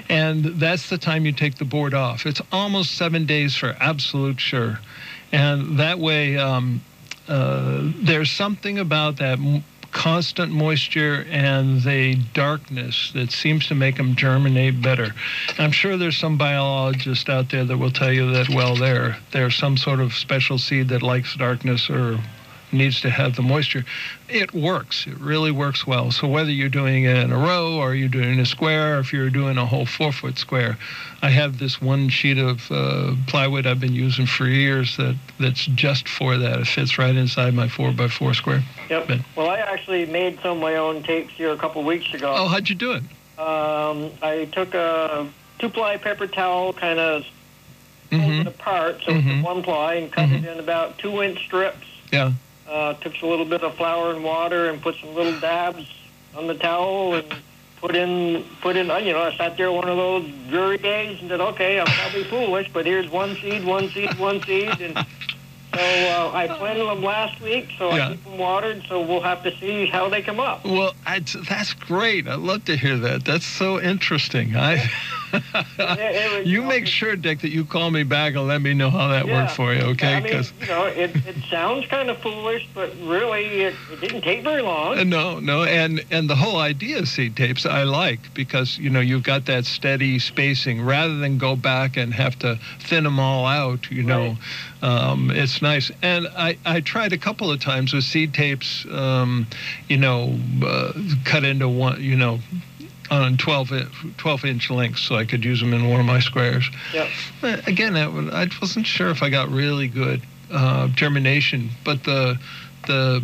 [0.09, 2.25] And that's the time you take the board off.
[2.25, 4.79] It's almost seven days for absolute sure,
[5.31, 6.37] and that way.
[6.37, 6.81] Um,
[7.27, 9.37] uh, there's something about that
[9.97, 15.11] constant moisture and the darkness that seems to make them germinate better.
[15.57, 19.55] I'm sure there's some biologist out there that will tell you that well there there's
[19.55, 22.19] some sort of special seed that likes darkness or
[22.71, 23.85] needs to have the moisture.
[24.27, 25.07] It works.
[25.07, 26.11] It really works well.
[26.11, 29.13] So whether you're doing it in a row or you're doing a square, or if
[29.13, 30.77] you're doing a whole four foot square,
[31.21, 35.65] I have this one sheet of uh, plywood I've been using for years that that's
[35.67, 36.59] just for that.
[36.59, 38.63] It fits right inside my four by four square.
[38.89, 39.07] Yep.
[39.07, 42.33] But- Well, I actually made some of my own tapes here a couple weeks ago.
[42.35, 43.03] Oh, how'd you do it?
[43.39, 45.27] Um, I took a
[45.59, 47.23] two-ply paper towel, kind of
[48.09, 49.41] pulled hmm it apart, so it's Mhm.
[49.43, 51.85] one ply, and cut it in about two-inch strips.
[52.11, 52.31] Yeah.
[52.67, 55.89] Uh, took a little bit of flour and water and put some little dabs
[56.35, 57.25] on the towel and
[57.79, 58.91] put in, put in.
[58.91, 61.85] uh, You know, I sat there one of those dreary days and said, "Okay, I'm
[61.85, 64.95] probably foolish, but here's one seed, one seed, one seed." And
[65.73, 68.07] so uh, I planted them last week, so Yeah.
[68.07, 68.83] I keep them watered.
[68.89, 70.65] So we'll have to see how they come up.
[70.65, 72.27] Well, I, that's great.
[72.27, 73.23] I love to hear that.
[73.23, 74.55] That's so interesting.
[74.57, 74.89] I.
[75.33, 75.43] It-
[75.79, 78.89] it was- you make sure, Dick, that you call me back and let me know
[78.89, 79.33] how that Yeah.
[79.41, 80.15] worked for you, okay?
[80.15, 84.21] I mean, you know, it, it sounds kind of foolish, but really, it, it didn't
[84.21, 84.97] take very long.
[84.97, 88.89] Uh, No, no, and and the whole idea of seed tapes I like because you
[88.89, 93.19] know you've got that steady spacing rather than go back and have to thin them
[93.19, 93.89] all out.
[93.91, 94.37] You know,
[94.81, 95.91] um, it's nice.
[96.01, 98.85] And I I tried a couple of times with seed tapes.
[98.91, 99.47] Um,
[99.87, 100.93] you know, uh,
[101.25, 102.01] cut into one.
[102.01, 102.39] You know.
[103.09, 103.85] On 12, i-
[104.17, 106.69] 12 inch lengths so I could use them in one of my squares.
[106.93, 107.07] Yep.
[107.43, 112.37] Uh, Again, would- I wasn't sure if I got really good uh, germination, but the
[112.87, 113.21] the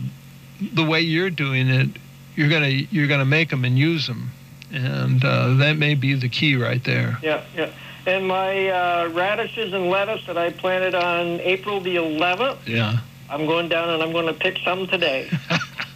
[0.73, 1.87] the way you're doing it,
[2.35, 4.31] you're gonna you're gonna make them and use them,
[4.73, 7.17] and uh, that may be the key right there.
[7.21, 7.69] Yeah, yeah.
[8.05, 12.97] And my uh, radishes and lettuce that I planted on April the 11th, Yeah.
[13.33, 15.27] I'm going down and I'm going to pick some today.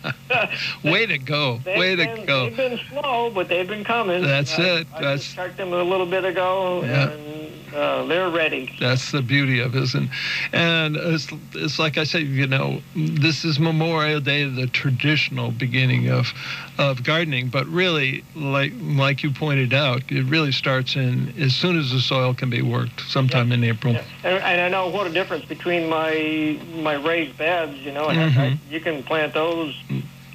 [0.83, 1.59] Way to go!
[1.63, 2.45] They've Way to go!
[2.49, 4.23] They've been slow, but they've been coming.
[4.23, 4.87] That's I, it.
[4.95, 7.09] I That's- just checked them a little bit ago, Yeah.
[7.09, 7.36] and
[7.73, 8.75] uh, they're ready.
[8.79, 10.09] That's the beauty of it, and
[10.53, 16.09] and it's, it's like I said, you know, this is Memorial Day, the traditional beginning
[16.09, 16.33] of
[16.77, 17.47] of gardening.
[17.49, 21.99] But really, like like you pointed out, it really starts in as soon as the
[21.99, 23.93] soil can be worked, sometime in April.
[23.93, 24.03] Yeah.
[24.23, 27.77] And, and I know what a difference between my my raised beds.
[27.77, 29.75] You know, and I, you can plant those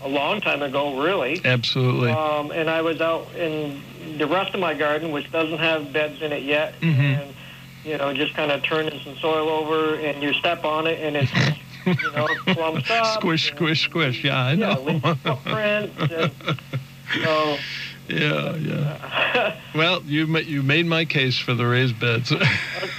[0.03, 1.41] a long time ago, really.
[1.45, 2.11] Absolutely.
[2.11, 3.81] Um, and I was out in
[4.19, 6.99] the rest of my garden, which doesn't have beds in it yet, Mhm.
[7.23, 7.35] and
[7.85, 11.17] you know, just kind of turning some soil over, and you step on it, and
[11.17, 11.33] it's
[11.85, 13.19] you know clumps up.
[13.21, 14.25] Squish, and- squish, squish.
[14.25, 14.81] Yeah, I know.
[14.83, 15.97] leaves footprints.
[17.15, 17.57] And, so,
[18.09, 19.55] yeah, yeah.
[19.75, 22.31] Well, you ma- you made my case for the raised beds.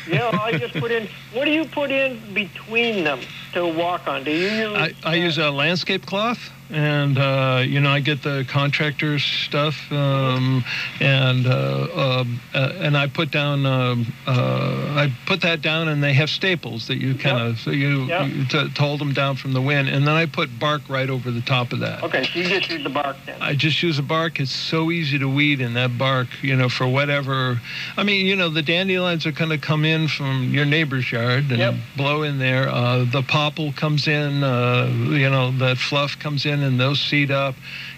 [0.08, 1.08] yeah, I just put in.
[1.34, 3.20] What do you put in between them
[3.54, 4.24] to walk on?
[4.24, 4.76] Do you use?
[4.78, 9.92] I, I use a landscape cloth, and uh, you know I get the contractor stuff,
[9.92, 10.64] um,
[11.00, 11.88] and uh,
[12.22, 13.96] um, uh, and I put down uh,
[14.28, 18.28] I put that down, and they have staples that you kind of so you, Yep.
[18.28, 21.10] you to, to hold them down from the wind, and then I put bark right
[21.10, 22.04] over the top of that.
[22.04, 23.42] Okay, so you just use the bark then.
[23.42, 24.40] I just use a bark.
[24.40, 27.60] It's so easy to weed in that bark, you know, for whatever.
[27.98, 31.46] I mean, you know, the dandelions are going to come in from your neighbor's yard
[31.50, 31.76] and Yep.
[31.96, 32.68] blow in there.
[32.70, 37.30] Uh, the popple comes in, uh, you know, that fluff comes in and those seed
[37.30, 37.56] up.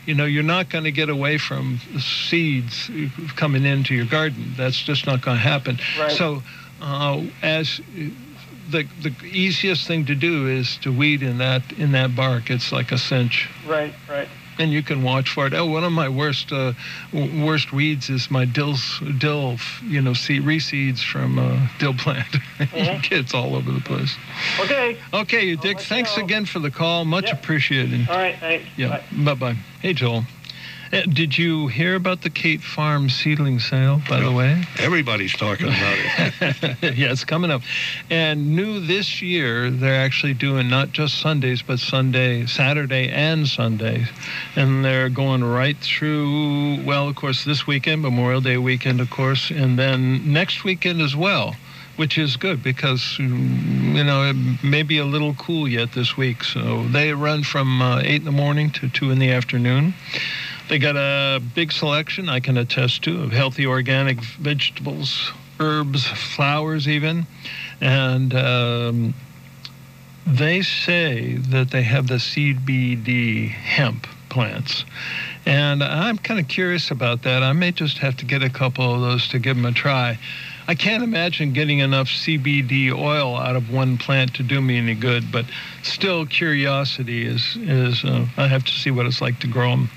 [0.08, 2.90] You know, you're not going to get away from seeds
[3.36, 4.54] coming into your garden.
[4.58, 5.78] That's just not going to happen.
[6.00, 6.12] Right.
[6.12, 6.42] So,
[6.82, 7.80] uh, as
[8.72, 12.50] the the easiest thing to do is to weed in that in that bark.
[12.50, 14.28] It's like a cinch Right, right.
[14.58, 15.54] And you can watch for it.
[15.54, 16.74] Oh, one of my worst uh,
[17.14, 18.76] worst weeds is my dill
[19.18, 22.28] dill, you know, seed reseeds from uh, dill plant.
[22.56, 23.12] Mhm.
[23.12, 24.16] It's all over the place.
[24.62, 24.98] Okay.
[25.14, 25.82] Okay, Dick.
[25.82, 27.04] Thanks again for the call.
[27.04, 27.34] Much Yep.
[27.44, 28.08] appreciated.
[28.10, 28.38] All right.
[28.40, 28.66] Thanks.
[28.78, 29.02] Yeah.
[29.12, 29.34] Bye.
[29.34, 29.56] Bye bye.
[29.82, 30.24] Hey, Joel.
[30.96, 34.64] Uh, did you hear about the Cate Farm seedling sale, by the way?
[34.80, 36.78] Everybody's talking about it.
[36.98, 37.64] yeah, it's coming up.
[38.10, 44.06] And new this year, they're actually doing not just Sundays, but Sunday, Saturday, and Sunday.
[44.56, 49.50] And they're going right through, well, of course, this weekend, Memorial Day weekend, of course,
[49.50, 51.56] and then next weekend as well.
[51.98, 56.18] Which is good because mm, you know it may be a little cool yet this
[56.18, 56.44] week.
[56.44, 59.94] So they run from uh, eight in the morning to two in the afternoon.
[60.68, 66.88] They got a big selection, I can attest to, of healthy organic vegetables, herbs, flowers,
[66.88, 67.28] even.
[67.82, 69.14] And um,
[70.26, 74.86] they say that they have the CBD hemp plants.
[75.46, 77.44] And I'm kind of curious about that.
[77.44, 80.18] I may just have to get a couple of those to give them a try.
[80.68, 84.96] I can't imagine getting enough CBD oil out of one plant to do me any
[84.96, 85.46] good, but
[85.84, 89.92] still, curiosity is is uh, I have to see what it's like to grow them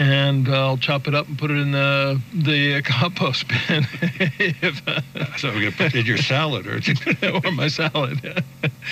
[0.00, 3.86] and I'll chop it up and put it in the the compost bin
[4.38, 4.82] if,
[5.38, 6.80] So we're going to put it in your salad or
[7.46, 8.42] or my salad.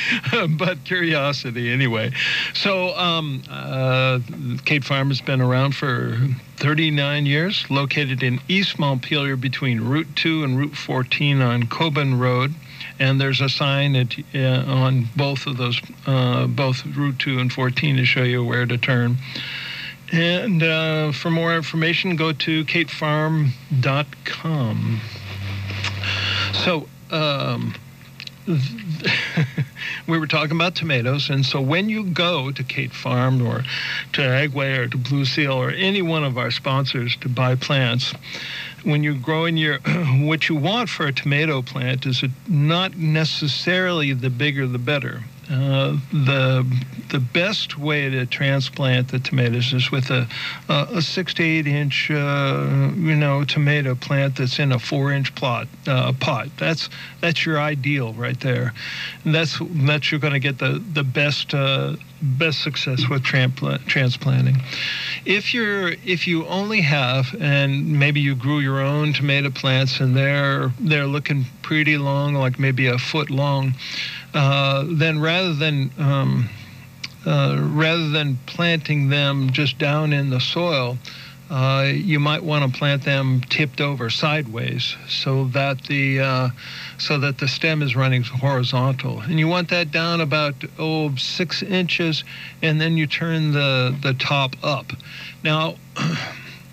[0.59, 2.13] but curiosity anyway.
[2.53, 4.21] So um, uh,
[4.67, 6.19] Cate Farm has been around for
[6.57, 12.55] 39 years, located in East Montpelier between Route 2 and Route 14 on Coben Road.
[12.99, 17.51] And there's a sign at, uh, on both of those, uh, both Route 2 and
[17.51, 19.17] 14 to show you where to turn.
[20.13, 25.01] And uh, for more information, go to catefarm.com.
[26.55, 27.75] So, um,
[30.07, 33.63] we were talking about tomatoes, and so when you go to Cate Farm or
[34.15, 38.15] to Agway or to Blue Seal or any one of our sponsors to buy plants,
[38.85, 39.79] when you're growing your,
[40.21, 45.25] what you want for a tomato plant is not necessarily the bigger the better.
[45.51, 46.67] Uh, the
[47.09, 50.29] the best way to transplant the tomatoes is with a
[50.69, 55.11] a, a six to eight inch uh, you know tomato plant that's in a four
[55.11, 56.49] inch plot uh, pot.
[56.59, 56.91] That's
[57.23, 58.75] that's your ideal right there.
[59.25, 63.85] And that's that's you're going to get the the best uh, best success with trampla-
[63.87, 64.57] transplanting.
[65.25, 70.15] If you're if you only have and maybe you grew your own tomato plants and
[70.15, 73.75] they're they're looking pretty long, like maybe a foot long,
[74.35, 76.49] uh, then rather than um,
[77.27, 80.97] uh, rather than planting them just down in the soil,
[81.51, 86.49] uh, you might want to plant them tipped over sideways so that the uh,
[86.99, 89.21] so that the stem is running horizontal.
[89.21, 92.25] And you want that down about oh six inches,
[92.63, 94.93] and then you turn the the top up.
[95.43, 95.77] Now.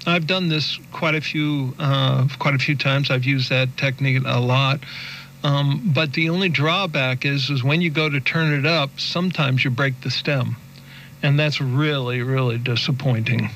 [0.07, 3.09] I've done this quite a few uh, quite a few times.
[3.09, 4.81] I've used that technique a lot.
[5.45, 9.63] Um, but the only drawback is is when you go to turn it up, sometimes
[9.63, 10.55] you break the stem.
[11.21, 13.51] And that's really really disappointing.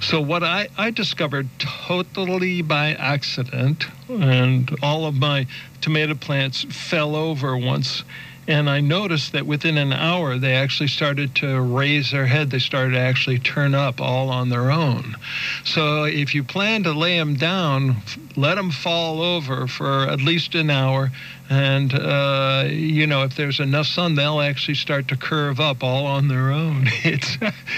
[0.00, 5.46] So what I, I discovered totally by accident and all of my
[5.80, 8.04] tomato plants fell over once
[8.48, 12.50] and I noticed that within an hour they actually started to raise their head.
[12.50, 15.16] They started to actually turn up all on their own.
[15.64, 17.96] So if you plan to lay them down,
[18.36, 21.10] let them fall over for at least an hour
[21.52, 26.06] and uh, you know if there's enough sun they'll actually start to curve up all
[26.06, 26.86] on their own.
[27.04, 27.36] It's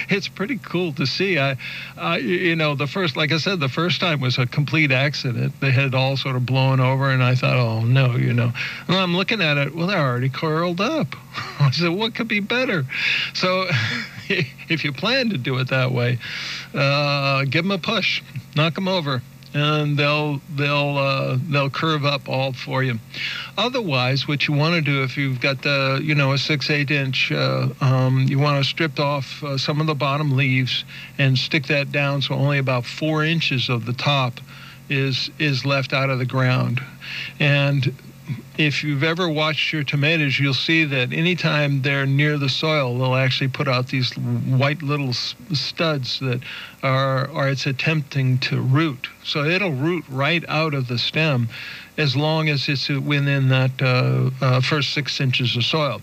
[0.09, 1.39] it's pretty cool to see.
[1.39, 1.57] I
[1.99, 5.59] uh, you know the first like i said the first time was a complete accident.
[5.61, 8.53] They had all sort of blown over and i thought oh no you know.
[8.89, 11.16] Well i'm looking at it well they're already curled up.
[11.59, 12.85] I said what could be better?
[13.33, 13.66] So
[14.29, 16.18] if you plan to do it that way
[16.75, 18.22] uh, give them a push.
[18.55, 19.20] Knock them over
[19.55, 22.98] and they'll they'll uh, they'll curve up all for you.
[23.57, 26.90] Otherwise, what you want to do if you've got the you know a six eight
[26.90, 30.84] inch, uh, um, you want to strip off uh, some of the bottom leaves
[31.18, 34.40] and stick that down so only about four inches of the top
[34.90, 36.80] is is left out of the ground,
[37.38, 37.94] and
[38.57, 43.14] if you've ever watched your tomatoes, you'll see that anytime they're near the soil, they'll
[43.14, 46.41] actually put out these white little studs that
[46.83, 49.09] are, are it's attempting to root.
[49.25, 51.49] So it'll root right out of the stem
[51.97, 56.01] as long as it's within that uh, uh, first six inches of soil.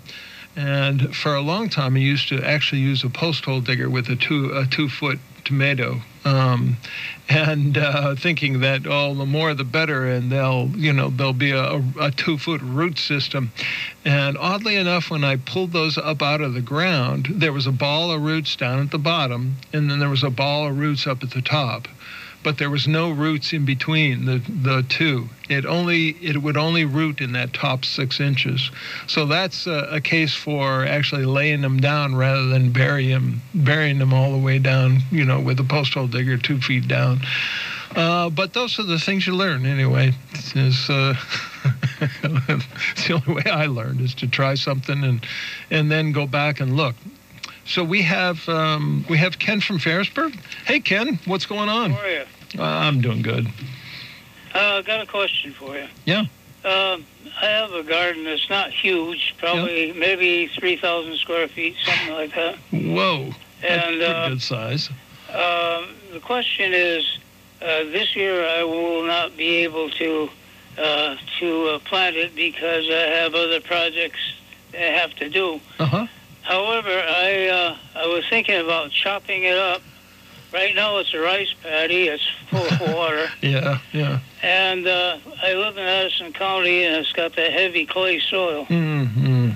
[0.56, 4.10] And for a long time, I used to actually use a post hole digger with
[4.10, 6.78] a two a two foot tomato, um,
[7.30, 11.52] and uh, thinking that oh, the more the better, and they'll you know there'll be
[11.52, 13.52] a, a two foot root system.
[14.06, 17.72] And oddly enough, when I pulled those up out of the ground, there was a
[17.72, 21.08] ball of roots down at the bottom, and then there was a ball of roots
[21.08, 21.88] up at the top
[22.44, 25.30] but there was no roots in between the, the two.
[25.50, 28.72] It only it would only root in that top six inches.
[29.08, 34.00] So that's a, a case for actually laying them down rather than bury them, burying
[34.00, 37.22] them all the way down, you know, with a post hole digger two feet down.
[37.96, 40.10] Uh, but those are the things you learn anyway.
[40.10, 40.14] Uh,
[40.56, 40.88] it's
[43.08, 45.26] the only way I learned is to try something and
[45.70, 46.96] and then go back and look.
[47.66, 50.36] So we have um, we have Ken from Ferrisburg.
[50.66, 51.92] Hey Ken, what's going on?
[51.92, 52.24] How are you?
[52.58, 53.48] Uh, I'm doing good.
[54.54, 55.88] Uh, I got a question for you.
[56.06, 56.22] Yeah.
[56.66, 57.06] Um,
[57.42, 62.56] I have a garden that's not huge, probably maybe 3,000 square feet, something like that.
[62.72, 63.32] Whoa.
[63.62, 64.90] That's And uh, good size.
[65.32, 67.18] uh, the question is,
[67.62, 70.30] uh, this year I will not be able to
[70.78, 74.20] uh, to uh, plant it because I have other projects
[74.74, 75.60] I have to do.
[75.80, 76.08] Uh huh.
[76.44, 79.82] However, I uh, I was thinking about chopping it up.
[80.54, 82.08] Right now it's a rice paddy.
[82.08, 83.28] It's full of water.
[83.42, 83.80] Yeah.
[83.94, 84.20] Yeah.
[84.44, 88.66] And uh, I live in Addison County, and it's got that heavy clay soil.
[88.66, 89.52] Mm-hmm.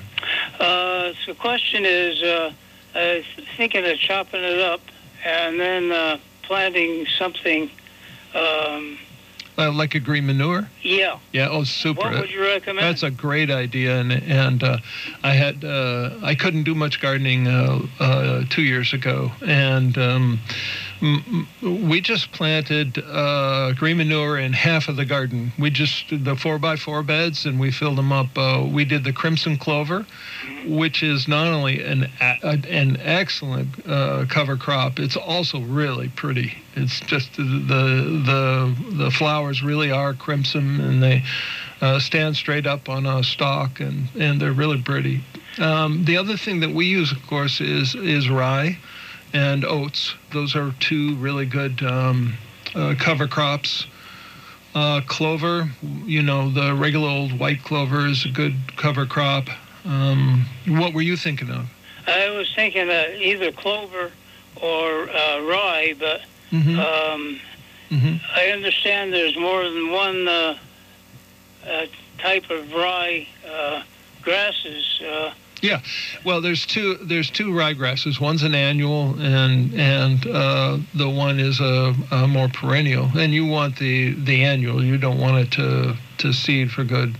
[0.59, 2.53] Uh, so the question is, uh,
[2.93, 4.81] I was thinking of chopping it up
[5.25, 7.69] and then uh, planting something.
[8.33, 8.97] Um,
[9.57, 10.67] Uh, like a green manure.
[10.83, 11.17] yeah.
[11.31, 11.47] Yeah.
[11.49, 12.01] Oh, super.
[12.01, 12.85] What would you recommend?
[12.85, 14.79] That's a great idea, and and uh,
[15.23, 20.39] I had uh, I couldn't do much gardening uh, uh, two years ago, and um,
[21.61, 25.51] we just planted uh, green manure in half of the garden.
[25.59, 28.37] We just the four by four beds, and we filled them up.
[28.37, 30.05] Uh, we did the crimson clover,
[30.65, 36.53] which is not only an an excellent uh, cover crop, it's also really pretty.
[36.75, 41.23] It's just the the the flowers really are crimson, and they
[41.81, 45.23] uh, stand straight up on a stalk, and and they're really pretty.
[45.57, 48.77] Um, the other thing that we use, of course, is is rye
[49.35, 50.15] and oats.
[50.31, 52.35] Those are two really good um,
[52.73, 53.85] uh, cover crops.
[54.73, 55.69] Uh, clover,
[56.05, 59.47] you know, the regular old white clover is a good cover crop.
[59.85, 61.65] Um, what were you thinking of?
[62.07, 64.11] I was thinking uh, either clover
[64.61, 67.39] or uh, rye, but hmm um,
[67.89, 70.57] hmm I understand there's more than one uh,
[71.67, 71.85] uh,
[72.19, 73.83] type of rye uh,
[74.21, 75.01] grasses.
[75.73, 75.79] Uh,
[76.23, 76.95] Well, there's two.
[76.95, 78.19] There's two ryegrasses.
[78.19, 83.09] One's an annual, and and uh, the one is a, a more perennial.
[83.17, 84.83] And you want the the annual.
[84.83, 87.15] You don't want it to to seed for good.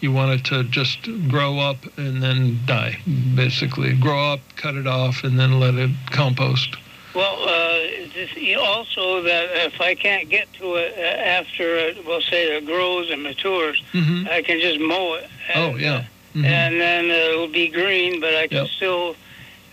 [0.00, 2.98] You want it to just grow up and then die.
[3.36, 6.76] Basically, grow up, cut it off, and then let it compost.
[7.14, 7.78] well, uh,
[8.14, 11.02] this, you know, also that if I can't get to it uh,
[11.38, 15.28] after, it, we'll say, it grows and matures, hmm I can just mow it.
[15.54, 16.04] Oh and, yeah.
[16.34, 16.44] Mhm.
[16.44, 18.68] And then uh, it'll be green, but I can Yep.
[18.68, 19.16] still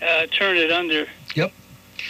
[0.02, 1.06] uh, turn it under.
[1.34, 1.52] Yep.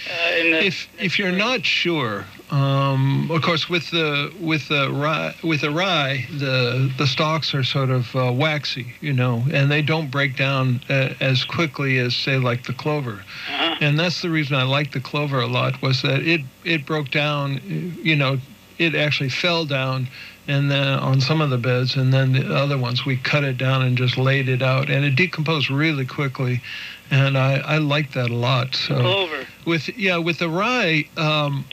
[0.09, 4.91] Uh, in the, if if you're not sure, um, of course, with the with the
[4.91, 9.71] rye with the rye, the the stalks are sort of uh, waxy, you know, and
[9.71, 13.25] they don't break down uh, as quickly as say like the clover.
[13.51, 16.87] uh And that's the reason I liked the clover a lot was that it it
[16.87, 17.61] broke down,
[18.03, 18.39] you know,
[18.79, 20.09] it actually fell down.
[20.51, 23.57] And then on some of the beds, and then the other ones, we cut it
[23.57, 26.61] down and just laid it out, and it decomposed really quickly,
[27.11, 28.75] and I, I liked that a lot.
[28.75, 29.47] So clover.
[29.65, 31.65] with yeah with the rye um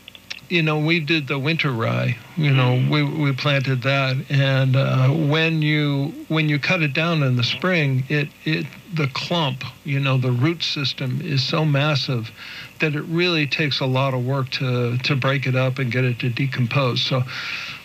[0.50, 5.10] you know we did the winter rye you know we we planted that and uh
[5.10, 10.00] when you when you cut it down in the spring it it the clump you
[10.00, 12.32] know the root system is so massive
[12.80, 16.06] that it really takes a lot of work to to break it up and get
[16.06, 17.24] it to decompose so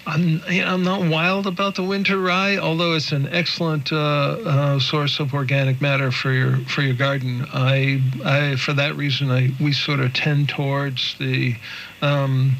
[0.06, 5.20] I'm, I'm not wild about the winter rye, although it's an excellent uh, uh, source
[5.20, 7.46] of organic matter for your for your garden.
[7.52, 11.54] I, I for that reason, I we sort of tend towards the
[12.00, 12.56] um,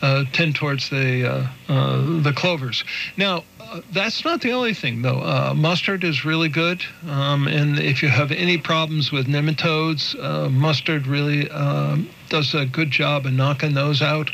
[0.00, 2.84] uh, tend towards the uh, uh, the clovers.
[3.16, 3.44] Now.
[3.68, 5.18] Uh, that's not the only thing, though.
[5.18, 10.48] Uh, mustard is really good, um, and if you have any problems with nematodes, uh,
[10.48, 14.30] mustard really um, does a good job in knocking those out.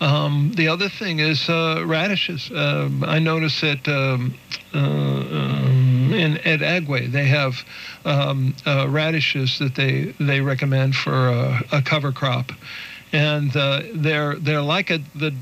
[0.00, 2.50] Um, the other thing is uh, radishes.
[2.54, 4.34] Um, I notice that um,
[4.74, 7.64] uh, um, in at Agway they have
[8.04, 12.52] um, uh, radishes that they they recommend for a, a cover crop,
[13.12, 15.34] and uh, they're they're like a the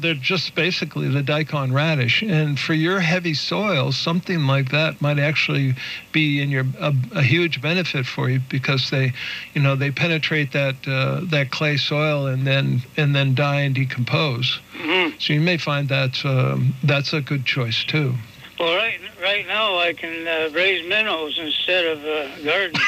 [0.00, 2.22] they're just basically the daikon radish.
[2.22, 5.74] And for your heavy soil, something like that might actually
[6.12, 9.12] be in your a, a huge benefit for you because they,
[9.54, 13.74] you know, they penetrate that uh, that clay soil and then and then die and
[13.74, 14.60] decompose.
[14.72, 18.14] hmm So you may find that um, that's a good choice too.
[18.58, 22.80] Well, right right now I can uh, raise minnows instead of uh, garden.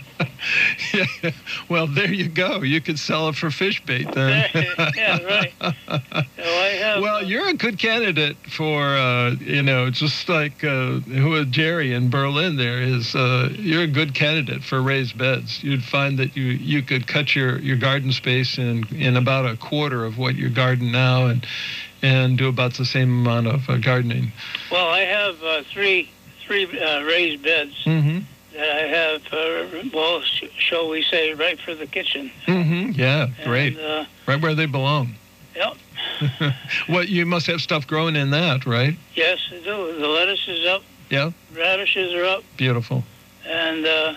[0.92, 1.30] yeah.
[1.68, 2.62] Well, there you go.
[2.62, 4.50] You could sell it for fish bait then.
[4.96, 5.52] yeah, right.
[5.58, 7.02] Have.
[7.02, 11.44] Well, uh, you're a good candidate for, uh, you know, just like uh, who uh,
[11.44, 12.56] Jerry in Berlin.
[12.56, 15.62] There is, uh, you're a good candidate for raised beds.
[15.64, 19.56] You'd find that you you could cut your your garden space in in about a
[19.56, 21.46] quarter of what your garden now, and
[22.02, 24.32] and do about the same amount of uh, gardening.
[24.70, 26.10] well, I have uh, three
[26.46, 28.20] three uh, raised beds Mm-hmm.
[28.54, 29.22] That I have.
[29.32, 32.30] Uh, well, sh- shall we say, right for the kitchen.
[32.46, 32.92] Mm-hmm.
[32.92, 33.78] Yeah, great.
[33.78, 35.14] Uh, Right where they belong.
[35.56, 35.76] Yep.
[36.88, 38.96] well, you must have stuff growing in that, right?
[39.14, 39.96] yes, I do.
[40.00, 40.82] The lettuce is up.
[41.10, 41.30] Yeah.
[41.54, 43.04] Radishes are up, Beautiful.
[43.46, 44.14] and uh,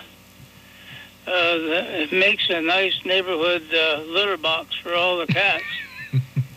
[1.26, 5.64] uh, it makes a nice neighborhood uh, litter box for all the cats.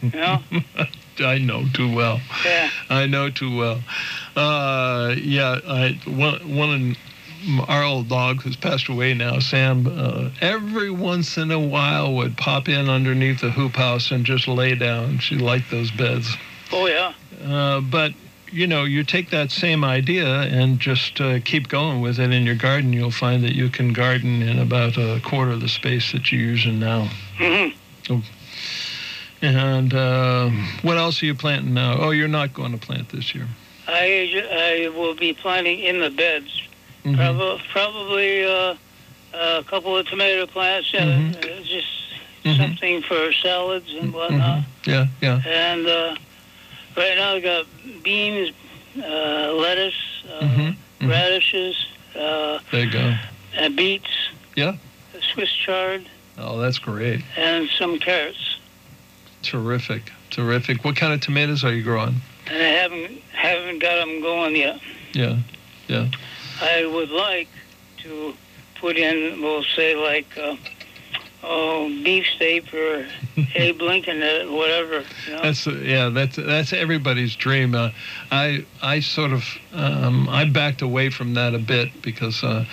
[0.02, 0.40] you know?
[1.20, 2.20] I know too well.
[2.44, 2.70] Yeah.
[2.90, 3.82] I know too well.
[4.36, 6.96] Uh, yeah, I one one
[7.68, 9.88] our old dog who's passed away now, Sam.
[9.88, 14.48] Uh, every once in a while would pop in underneath the hoop house and just
[14.48, 15.20] lay down.
[15.20, 16.36] She liked those beds.
[16.72, 17.14] Oh yeah.
[17.44, 18.14] Uh, but
[18.52, 22.46] you know, you take that same idea and just uh, keep going with it in
[22.46, 22.92] your garden.
[22.92, 26.42] You'll find that you can garden in about a quarter of the space that you're
[26.42, 27.10] using now.
[27.38, 28.20] Mm-hmm.
[29.42, 30.50] And uh,
[30.82, 31.98] what else are you planting now?
[31.98, 33.48] Oh, you're not going to plant this year.
[33.88, 36.62] I, I will be planting in the beds.
[37.06, 37.16] Mhm.
[37.16, 38.76] Prob- probably uh,
[39.34, 41.36] a couple of tomato plants, uh, Mhm.
[41.38, 41.88] uh, just
[42.46, 42.58] Mhm.
[42.58, 44.60] something for salads and whatnot.
[44.60, 44.66] Mhm.
[44.86, 45.42] Yeah, yeah.
[45.48, 46.16] And uh,
[46.96, 47.66] right now I got
[48.04, 48.52] beans,
[48.98, 49.96] uh, lettuce,
[50.30, 50.76] uh, Mhm.
[51.02, 51.10] Mhm.
[51.10, 51.76] radishes,
[52.16, 53.16] uh, There you go.
[53.56, 54.10] and beets.
[54.56, 54.74] Yeah.
[55.34, 56.06] Swiss chard
[56.38, 57.22] Oh, that's great.
[57.38, 58.58] and some carrots.
[59.44, 60.12] Terrific.
[60.30, 60.84] Terrific.
[60.86, 62.22] What kind of tomatoes are you growing?
[62.48, 64.80] And I haven't haven't got them going yet.
[65.14, 65.38] Yeah,
[65.88, 66.08] yeah.
[66.62, 67.50] I would like
[68.00, 68.34] to
[68.80, 70.56] put in, we'll say like, uh,
[71.44, 73.06] oh, beefsteak or
[73.56, 75.04] Abe Lincoln, uh, whatever.
[75.28, 75.42] You know?
[75.42, 76.10] That's yeah.
[76.10, 77.76] That's that's everybody's dream.
[77.76, 77.90] Uh,
[78.32, 79.44] I I sort of
[79.74, 82.66] um, I backed away from that a bit because uh,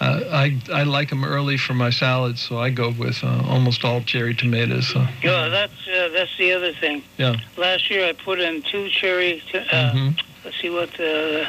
[0.00, 3.84] uh, I I like them early for my salads, so I go with uh, almost
[3.84, 4.88] all cherry tomatoes.
[4.88, 5.06] So.
[5.22, 7.02] Yeah, that's uh, that's the other thing.
[7.18, 7.36] Yeah.
[7.56, 9.42] Last year I put in two cherry.
[9.50, 10.20] T- uh, Mhm.
[10.44, 11.46] Let's see what the.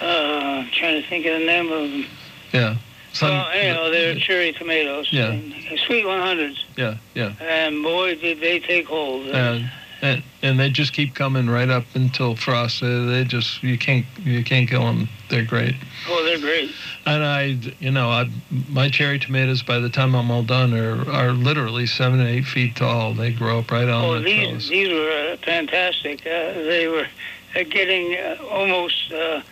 [0.00, 2.06] Uh, I'm trying to think of the name of them.
[2.52, 2.76] Yeah.
[3.12, 5.08] Some- well, anyhow, they're cherry tomatoes.
[5.12, 5.32] Yeah.
[5.86, 6.56] Sweet 100s.
[6.76, 6.96] Yeah.
[7.14, 7.32] Yeah.
[7.40, 9.26] And boy, did they take hold.
[9.28, 12.80] And and, and they just keep coming right up until frost.
[12.80, 15.08] They, just you can't you can't kill them.
[15.28, 15.74] They're great.
[16.08, 16.70] Oh, they're great.
[17.04, 18.30] And I, you know, I,
[18.68, 22.44] my cherry tomatoes by the time I'm all done are are literally seven and eight
[22.44, 23.12] feet tall.
[23.14, 24.68] They grow up right on Oh, the these trellis.
[24.68, 26.20] these were uh, fantastic.
[26.20, 27.06] Uh, they were uh,
[27.54, 29.42] getting uh, almost uh,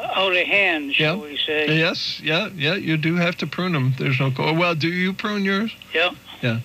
[0.00, 1.22] out of hand, shall Yeah.
[1.22, 1.78] we say?
[1.78, 2.74] Yes, yeah, yeah.
[2.74, 3.94] You do have to prune them.
[3.98, 4.30] There's no.
[4.30, 5.74] co- Well, do you prune yours?
[5.94, 6.10] Yeah.
[6.42, 6.58] Yeah,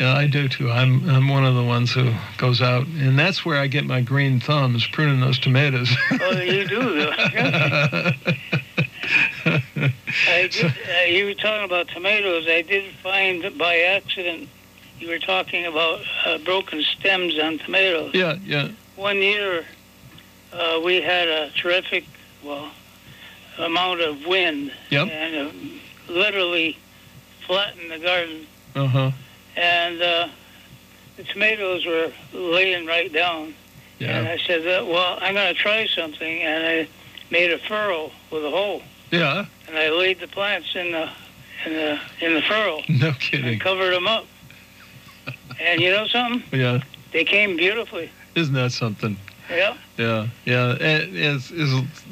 [0.00, 0.70] Yeah, I do too.
[0.70, 4.00] I'm I'm one of the ones who goes out, and that's where I get my
[4.00, 5.94] green thumbs pruning those tomatoes.
[6.20, 6.80] Oh, you do.
[7.00, 7.12] though.
[10.26, 12.46] I did, uh, you were talking about tomatoes.
[12.48, 14.48] I did find by accident
[14.98, 18.10] you were talking about uh, broken stems on tomatoes.
[18.14, 18.68] yeah, yeah.
[18.96, 19.64] One year
[20.52, 22.04] uh, we had a terrific,
[22.42, 22.70] well,
[23.58, 25.08] amount of wind Yep.
[25.10, 26.76] and uh, literally
[27.46, 28.46] flattened the garden.
[28.74, 29.10] Uh huh.
[29.56, 30.28] And uh,
[31.16, 33.54] the tomatoes were laying right down.
[33.98, 34.18] Yeah.
[34.18, 36.42] And I said, uh, well, I'm going to try something.
[36.42, 36.88] And I
[37.30, 38.82] made a furrow with a hole.
[39.10, 39.46] Yeah.
[39.66, 41.10] And I laid the plants in the
[41.66, 43.58] in the in the furrow No and kidding.
[43.58, 44.26] covered them up.
[45.60, 46.42] and you know something?
[46.56, 46.82] Yeah.
[47.12, 48.10] They came beautifully.
[48.36, 49.16] Isn't that something?
[49.50, 49.76] Yeah.
[49.96, 50.72] Yeah, yeah.
[50.72, 52.04] It, it's, it's,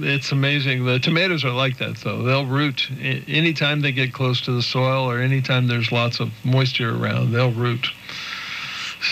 [0.00, 0.84] it's amazing.
[0.84, 2.22] The tomatoes are like that, though.
[2.22, 6.94] They'll root anytime they get close to the soil or anytime there's lots of moisture
[6.96, 7.32] around.
[7.32, 7.88] They'll root.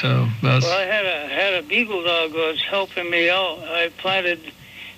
[0.01, 3.61] So that's Well, I had a had a beagle dog who was helping me out.
[3.61, 4.53] I planted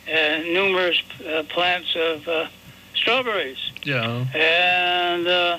[0.08, 2.48] uh, numerous uh, plants of uh,
[2.94, 4.26] strawberries, yeah.
[4.34, 5.58] and uh,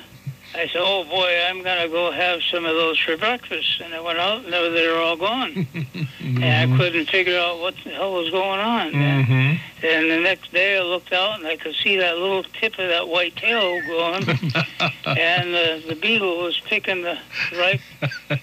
[0.54, 4.00] I said, "Oh boy, I'm gonna go have some of those for breakfast." And I
[4.02, 5.66] went out, and they were- they were all gone,
[6.20, 6.44] and
[6.74, 8.88] I couldn't figure out what the hell was going on.
[8.94, 9.86] And, Mm-hmm.
[9.86, 12.90] and the next day, I looked out, and I could see that little tip of
[12.90, 14.24] that white tail going,
[15.06, 17.18] and the the beagle was picking the
[17.58, 17.82] ripe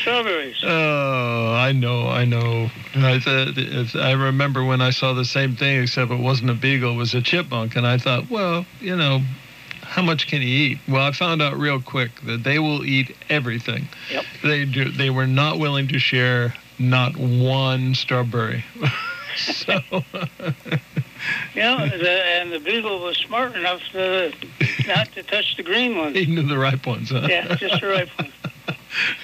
[0.00, 0.62] strawberries.
[0.62, 2.70] Oh, I know, I know.
[2.94, 6.54] I, said- it's, I remember when I saw the same thing, except it wasn't a
[6.54, 9.22] beagle, it was a chipmunk, and I thought, well, you know,
[9.86, 10.78] how much can he eat?
[10.88, 13.88] Well, I found out real quick that they will eat everything.
[14.10, 14.24] Yep.
[14.42, 14.90] They do.
[14.90, 18.64] They were not willing to share not one strawberry.
[19.36, 19.80] so
[21.56, 24.32] know, the, and the beagle was smart enough to
[24.86, 26.16] not to touch the green ones.
[26.16, 27.10] he knew the ripe ones.
[27.10, 27.26] Huh?
[27.28, 28.32] Yeah, just the right one.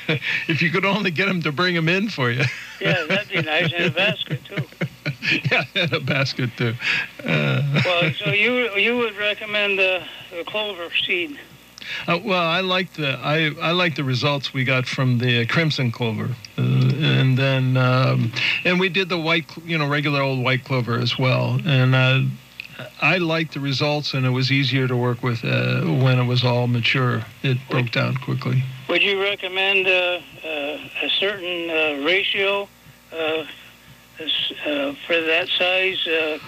[0.48, 2.44] if you could only get him to bring them in for you.
[2.80, 4.64] Yeah, that'd be nice in a basket too.
[5.50, 6.74] yeah, in a basket too.
[7.24, 10.02] Uh, Well, so you you would recommend the,
[10.44, 11.38] the clover seed?
[12.06, 15.90] Uh, well, I like the I, I like the results we got from the crimson
[15.90, 18.32] clover, uh, and then um,
[18.64, 22.20] and we did the white you know regular old white clover as well, and uh,
[23.00, 26.44] I liked the results, and it was easier to work with uh, when it was
[26.44, 27.24] all mature.
[27.42, 28.62] It broke down quickly.
[28.88, 32.68] Would you recommend uh, uh, a certain uh, ratio
[33.12, 36.38] uh, uh, for that size uh,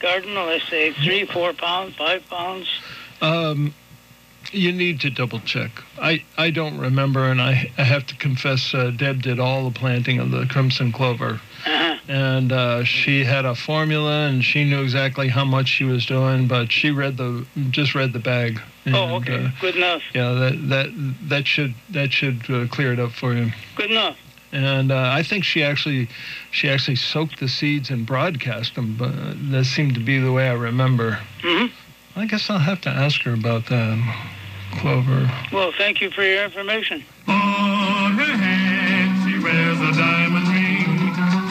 [0.00, 0.34] garden?
[0.34, 2.68] Let's say three, four pounds, five pounds.
[3.22, 3.72] Um,
[4.50, 5.70] you need to double check.
[6.00, 9.78] I, I don't remember, and I, I have to confess, uh, Deb did all the
[9.78, 11.40] planting of the crimson clover.
[11.64, 11.96] Uh-huh.
[12.08, 16.48] and uh, she had a formula and she knew exactly how much she was doing
[16.48, 20.02] but she read the just read the bag and, Oh, okay, uh, good enough.
[20.12, 20.86] yeah that that
[21.28, 24.16] that should that should uh, clear it up for you Good enough.
[24.50, 26.08] and uh, I think she actually
[26.50, 29.12] she actually soaked the seeds and broadcast them but
[29.52, 31.66] that seemed to be the way I remember hmm
[32.14, 34.12] I guess I'll have to ask her about that um,
[34.80, 37.04] clover Well, thank you for your information.
[37.26, 40.92] On her hand she wears a diamond ring.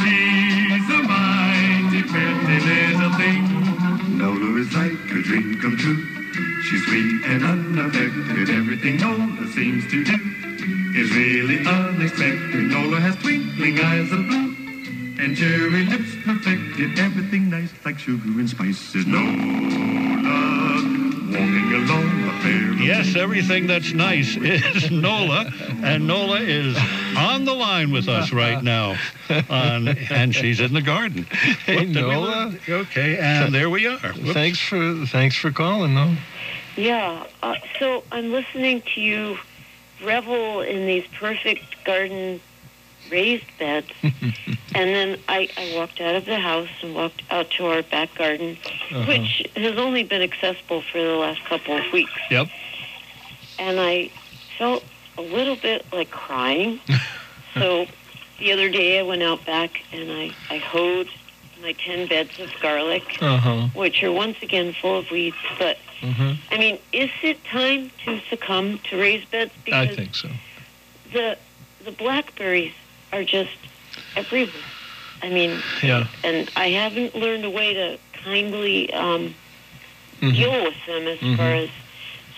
[0.01, 4.17] She's a mighty pretty little thing.
[4.17, 6.01] Nola is like a dream come true.
[6.63, 8.49] She's sweet and unaffected.
[8.49, 10.17] Everything Nola seems to do
[10.95, 12.69] is really unexpected.
[12.69, 14.50] Nola has twinkling eyes of blue
[15.19, 16.99] and cherry lips perfected.
[16.99, 19.05] Everything nice like sugar and spices.
[19.05, 19.21] Nola
[21.31, 22.73] walking along a fair.
[22.73, 25.51] Yes, everything that's nice is Nola,
[25.83, 26.77] and Nola is
[27.17, 28.97] on the line with us right now,
[29.49, 31.23] on, and she's in the garden.
[31.23, 32.55] Hey, Look, did we Nola.
[32.67, 33.97] Okay, and there we are.
[33.99, 34.33] Whoops.
[34.33, 36.15] thanks for thanks for calling though.
[36.75, 37.25] Yeah.
[37.43, 39.37] Uh, so I'm listening to you
[40.03, 42.41] revel in these perfect garden
[43.11, 43.87] raised beds.
[44.03, 44.15] and
[44.73, 48.57] then I, I walked out of the house and walked out to our back garden,
[48.91, 49.05] Uh-huh.
[49.07, 52.11] which has only been accessible for the last couple of weeks.
[52.29, 52.47] Yep.
[53.59, 54.09] And I
[54.57, 54.83] felt
[55.17, 56.79] a little bit like crying.
[57.53, 57.85] so
[58.39, 61.07] the other day I went out back and I, I hoed
[61.61, 66.33] my 10 beds of garlic, uh-huh which are once again full of weeds, but uh-huh
[66.49, 69.51] I mean, is it time to succumb to raised beds?
[69.71, 70.29] I think so
[71.13, 71.37] the
[71.85, 72.73] the blackberries
[73.13, 73.57] are just
[74.15, 74.63] everywhere.
[75.21, 76.07] I mean, Yeah.
[76.23, 79.35] and I haven't learned a way to kindly um,
[80.21, 80.33] Mhm.
[80.35, 81.37] deal with them as Mhm.
[81.37, 81.69] far as.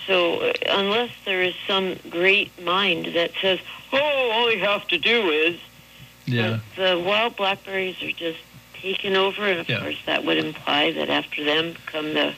[0.06, 3.58] So uh, unless there is some great mind that says,
[3.92, 5.58] "Oh, all you have to do is,"
[6.26, 6.58] Yeah.
[6.76, 8.40] the wild blackberries are just
[8.82, 9.80] taken over, and of Yeah.
[9.80, 12.34] course that would imply that after them come the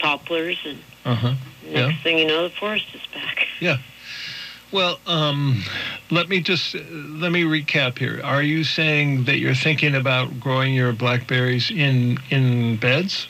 [0.00, 1.34] poplars, and Uh huh.
[1.62, 2.02] next Yeah.
[2.02, 3.46] thing you know, the forest is back.
[4.74, 5.62] Well, um,
[6.10, 8.20] let me just let me recap here.
[8.24, 13.28] Are you saying that you're thinking about growing your blackberries in in beds?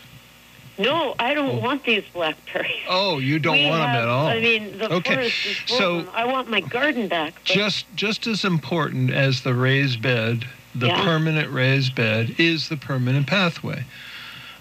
[0.79, 1.59] No, I don't Oh.
[1.59, 2.81] want these blackberries.
[2.89, 4.27] Oh, you don't We want them at all.
[4.27, 6.15] I mean, the Okay, forest is full so- of them.
[6.17, 7.35] I want my garden back.
[7.47, 11.05] But just just as important as the raised bed, the Yeah.
[11.05, 13.85] permanent raised bed is the permanent pathway.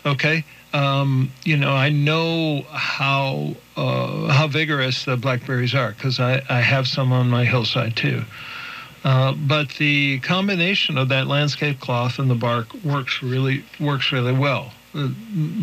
[0.05, 0.43] Okay,
[0.73, 6.61] um, you know I know how uh, how vigorous the blackberries are because I, I
[6.61, 8.23] have some on my hillside too.
[9.03, 14.33] Uh, but the combination of that landscape cloth and the bark works really works really
[14.33, 14.71] well.
[14.93, 15.13] The,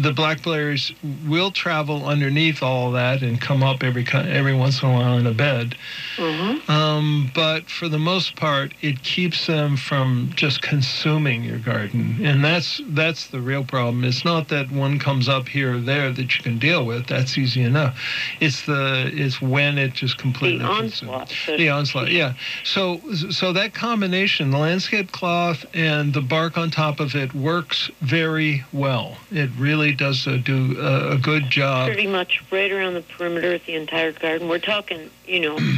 [0.01, 0.93] the blackberries
[1.27, 5.27] will travel underneath all that and come up every every once in a while in
[5.27, 5.77] a bed.
[6.17, 6.69] Mhm.
[6.69, 12.45] Um, but for the most part, it keeps them from just consuming your garden, and
[12.45, 14.03] that's that's the real problem.
[14.05, 17.07] It's not that one comes up here or there that you can deal with.
[17.07, 17.97] That's easy enough.
[18.41, 21.33] It's the it's when it just completely the onslaught.
[21.47, 22.35] The onslaught, yeah.
[22.65, 23.01] So,
[23.31, 28.65] so that combination, the landscape cloth and the bark on top of it, works very
[28.73, 29.19] well.
[29.31, 31.87] It really does uh, do a, a good job.
[31.89, 34.49] Pretty much right around the perimeter of the entire garden.
[34.49, 35.59] We're talking, you know,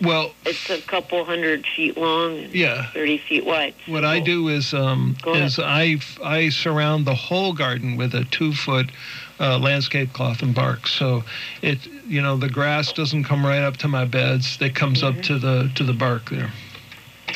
[0.00, 2.86] Well, it's a couple hundred feet long and yeah.
[2.90, 3.74] 30 feet wide.
[3.86, 8.52] What I do is um, is I I surround the whole garden with a two
[8.52, 8.90] foot
[9.38, 10.88] uh, landscape cloth and bark.
[10.88, 11.22] So
[11.60, 14.58] it you know the grass doesn't come right up to my beds.
[14.60, 15.18] It comes Mm-hmm.
[15.18, 16.50] up to the to the bark there.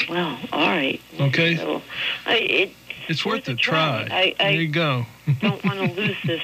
[0.09, 1.01] Well, all right.
[1.21, 1.57] Okay.
[1.57, 1.83] So,
[2.27, 2.73] I, it,
[3.09, 4.09] It's worth a a try.
[4.11, 5.07] I, there you go.
[5.41, 6.43] don't want to lose this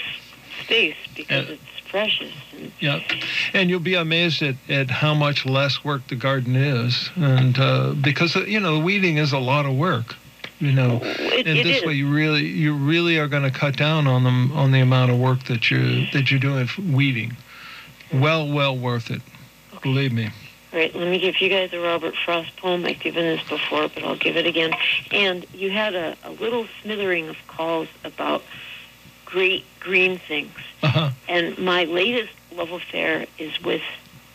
[0.65, 2.33] space because Uh, it's precious.
[2.53, 3.01] And Yeah,
[3.53, 7.93] and you'll be amazed at, at how much less work the garden is, and uh,
[7.93, 10.15] because uh, you know weeding is a lot of work,
[10.61, 11.85] you know, it, and it this is.
[11.85, 15.11] way you really you really are going to cut down on them on the amount
[15.11, 17.37] of work that you that you're doing weeding.
[18.13, 19.23] Well, well worth it.
[19.83, 20.31] Believe me.
[20.73, 22.87] All right, let me give you guys a Robert Frost poem.
[22.87, 24.73] I've given this before, but I'll give it again.
[25.11, 28.43] And you had a, a little smithering of calls about
[29.27, 30.57] great green things.
[30.83, 31.11] Uh-huh.
[31.29, 33.83] And my latest love affair is with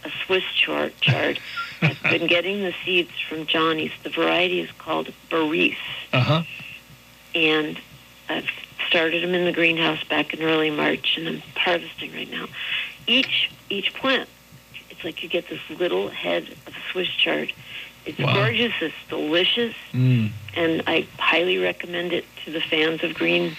[0.03, 0.93] a Swiss chard.
[1.01, 1.39] chard.
[1.81, 3.91] I've been getting the seeds from Johnny's.
[4.03, 5.75] The variety is called Barese.
[6.13, 6.43] Uh huh.
[7.33, 7.79] And
[8.29, 8.49] I've
[8.87, 12.47] started them in the greenhouse back in early March, and I'm harvesting right now.
[13.05, 14.29] Each each plant,
[14.97, 17.53] it's like you get this little head of Swiss chard.
[18.05, 18.33] It's Wow.
[18.33, 18.73] gorgeous.
[18.81, 20.31] It's delicious, Mm.
[20.55, 23.55] and I highly recommend it to the fans of green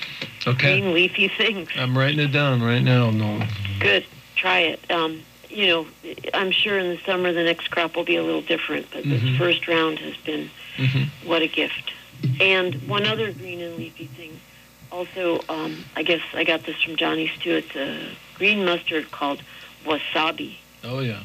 [0.47, 0.81] Okay.
[0.81, 1.69] green leafy things.
[1.77, 3.47] I'm writing it down right now, Nolan.
[3.79, 4.05] Good.
[4.35, 4.81] Try it.
[4.91, 5.21] Um,
[5.51, 5.87] you know,
[6.35, 9.11] I'm sure in the summer the next crop will be a little different, but Mhm.
[9.11, 11.93] this first round has been hmm what a gift.
[12.41, 14.41] And one other green and leafy thing.
[14.91, 17.65] Also, um, I guess I got this from Johnny Stewart.
[17.77, 17.99] A
[18.35, 19.43] green mustard called
[19.85, 20.55] wasabi.
[20.85, 21.21] Oh yeah,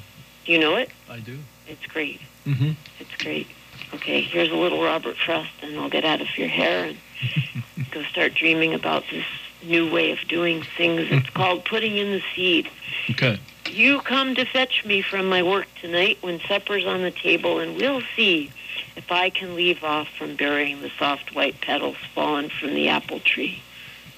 [0.46, 0.90] Do you know it?
[1.10, 1.38] I do.
[1.68, 2.20] It's great.
[2.44, 3.48] hmm It's great.
[3.94, 6.98] Okay, here's a little Robert Frost, and I'll get out of your hair and
[7.92, 9.26] go start dreaming about this
[9.62, 11.08] new way of doing things.
[11.12, 12.70] It's called putting in the seed.
[13.12, 13.40] Okay.
[13.70, 17.76] You come to fetch me from my work tonight when supper's on the table, and
[17.78, 18.52] we'll see
[18.96, 23.20] if I can leave off from burying the soft white petals fallen from the apple
[23.20, 23.62] tree.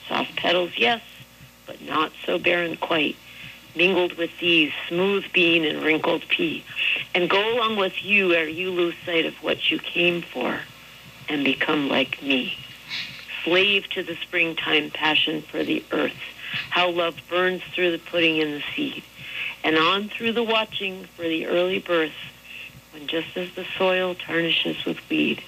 [0.07, 1.01] Soft petals, yes,
[1.65, 3.15] but not so barren quite.
[3.75, 6.63] Mingled with these, smooth bean and wrinkled pea,
[7.13, 10.59] and go along with you ere you lose sight of what you came for,
[11.27, 12.57] and become like me.
[13.43, 16.13] Slave to the springtime passion for the earth,
[16.69, 19.03] how love burns through the putting in the seed
[19.65, 22.13] and on through the watching for the early birth,
[22.91, 25.41] when just as the soil tarnishes with weed,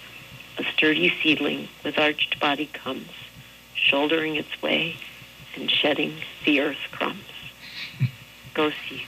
[0.58, 3.12] a sturdy seedling with arched body comes,
[3.76, 4.96] shouldering its way
[5.56, 6.16] and shedding
[6.46, 7.37] the earth crumbs.
[8.58, 9.04] Go see.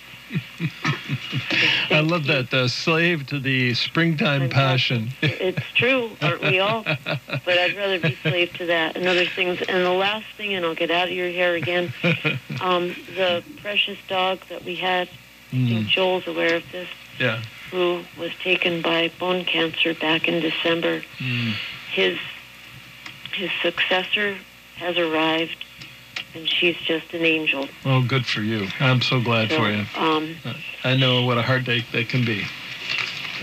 [1.89, 2.53] I love that.
[2.53, 5.09] Uh, slave to the springtime passion.
[5.23, 6.85] It's true, aren't we all?
[7.45, 9.59] But I'd rather be slave to that and other things.
[9.67, 11.91] And the last thing, and I'll get out of your hair again,
[12.61, 16.87] um, the precious dog that we had, I think Mm, Joel's aware of this,
[17.19, 17.41] yeah.
[17.71, 21.01] who was taken by bone cancer back in December.
[21.17, 21.53] Mm.
[21.91, 22.19] His
[23.33, 24.37] his successor
[24.75, 25.65] has arrived,
[26.33, 27.67] and she's just an angel.
[27.85, 28.67] Oh, good for you.
[28.79, 29.85] I'm so glad So, for you.
[29.95, 30.35] um,
[30.83, 32.45] I know what a heartache that can be.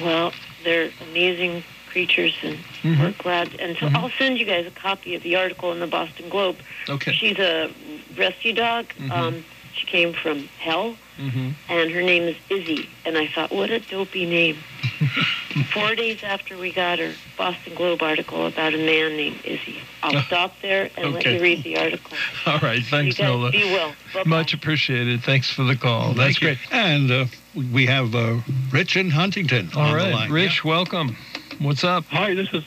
[0.02, 0.32] well,
[0.64, 2.98] they're amazing creatures, and Mhm.
[3.00, 3.54] we're glad.
[3.58, 3.96] And so Mhm.
[3.96, 6.58] I'll send you guys a copy of the article in the Boston Globe.
[6.88, 7.12] Okay.
[7.12, 7.70] She's a
[8.16, 8.86] rescue dog.
[8.98, 9.10] Mhm.
[9.10, 11.50] Um, she came from hell, Mm-hmm.
[11.70, 12.88] and her name is Izzy.
[13.06, 14.58] And I thought, what a dopey name.
[15.72, 19.78] Four days after we got her Boston Globe article about a man named Izzy.
[20.02, 22.16] I'll stop there and let you read the article.
[22.46, 22.82] All right.
[22.82, 23.50] Thanks, you guys Nola.
[23.50, 23.94] be well.
[24.12, 24.28] Bye-bye.
[24.28, 25.22] Much appreciated.
[25.22, 26.12] Thanks for the call.
[26.12, 26.48] That's you.
[26.48, 26.58] great.
[26.70, 27.26] And uh,
[27.72, 28.40] we have uh,
[28.70, 30.30] Rich in Huntington All on the line.
[30.30, 31.16] Rich, welcome.
[31.58, 32.04] What's up?
[32.06, 32.64] Hi, this is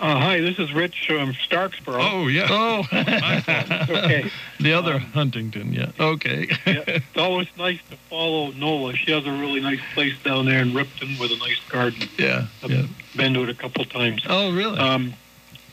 [0.00, 2.00] uh, hi, this is Rich from Starksboro.
[2.00, 2.46] Oh, yeah.
[2.48, 4.30] Oh, Okay.
[4.60, 5.72] The other Um, Huntington.
[5.72, 5.90] Yeah.
[5.98, 6.48] Okay.
[6.66, 8.94] yeah, it's always nice to follow Nola.
[8.94, 12.08] She has a really nice place down there in Ripton with a nice garden.
[12.18, 12.46] yeah.
[12.62, 12.86] I've Yeah.
[13.16, 14.22] been to it a couple times.
[14.28, 14.78] Oh, really?
[14.78, 15.14] Um,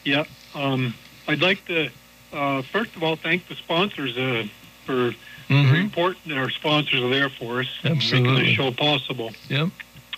[0.03, 0.23] yeah.
[0.55, 0.93] Um,
[1.27, 1.89] I'd like to
[2.33, 4.45] uh, first of all thank the sponsors uh,
[4.85, 5.13] for
[5.47, 5.81] very Mhm.
[5.83, 8.43] important that our sponsors are there for us and making Absolutely.
[8.47, 9.31] this show possible.
[9.47, 9.69] Yep.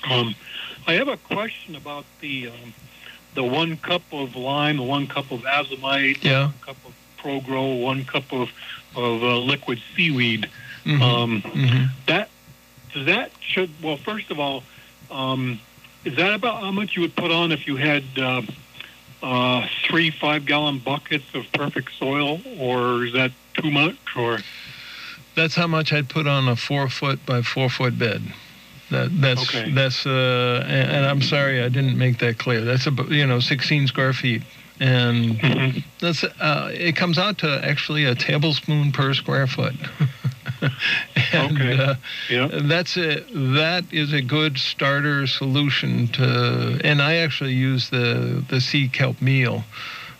[0.09, 0.33] Um,
[0.87, 2.73] I have a question about the um,
[3.35, 6.45] the one cup of lime, the one cup of azomite, Yeah.
[6.45, 8.49] one cup of Pro-Gro, one cup of
[8.95, 10.49] of uh, liquid seaweed.
[10.85, 11.01] Mhm.
[11.01, 11.89] Um, Mhm.
[12.07, 12.29] that
[12.93, 13.97] does that should well.
[13.97, 14.63] First of all,
[15.11, 15.59] um,
[16.05, 18.41] is that about how much you would put on if you had uh,
[19.21, 23.97] uh, three five gallon buckets of perfect soil, or is that too much?
[24.15, 24.39] Or
[25.35, 28.23] That's how much I'd put on a four foot by four foot bed.
[28.89, 29.69] That that's Okay.
[29.71, 32.61] that's uh, and, and I'm sorry I didn't make that clear.
[32.61, 34.41] That's about you know 16 square feet,
[34.79, 35.83] and Mhm.
[35.99, 39.75] that's uh, it comes out to actually a tablespoon per square foot.
[41.33, 41.77] and, Okay.
[41.77, 41.95] Uh,
[42.29, 48.43] yeah, that's a that is a good starter solution to and i actually use the
[48.49, 49.63] the sea kelp meal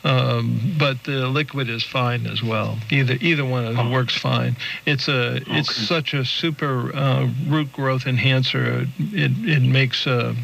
[0.06, 3.92] um, but the liquid is fine as well either either one of them Oh.
[3.92, 4.56] works fine
[4.86, 10.36] it's a it's such a super uh, root growth enhancer it it makes a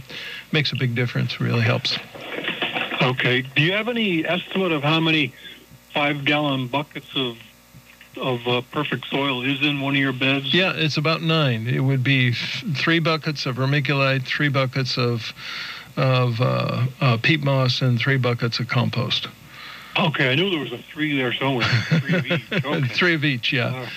[0.52, 1.98] makes a big difference really helps
[3.06, 3.42] Okay.
[3.42, 5.34] Do you have any estimate of how many
[5.94, 7.38] five gallon buckets of
[8.18, 10.54] of uh, perfect soil is in one of your beds?
[10.54, 15.34] yeah it's about nine it would be f- three buckets of vermiculite three buckets of
[15.98, 19.28] of uh, uh, peat moss and three buckets of compost
[19.98, 21.66] Okay, I knew there was a three there somewhere.
[22.02, 22.52] Three of each.
[22.66, 22.88] Okay.
[22.90, 23.88] Three of each, yeah.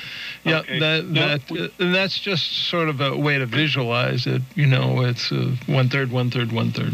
[0.44, 0.78] Yeah, okay.
[0.78, 4.42] that that and that's just sort of a way to visualize it.
[4.54, 6.92] You know, it's uh, one third, one third, one third.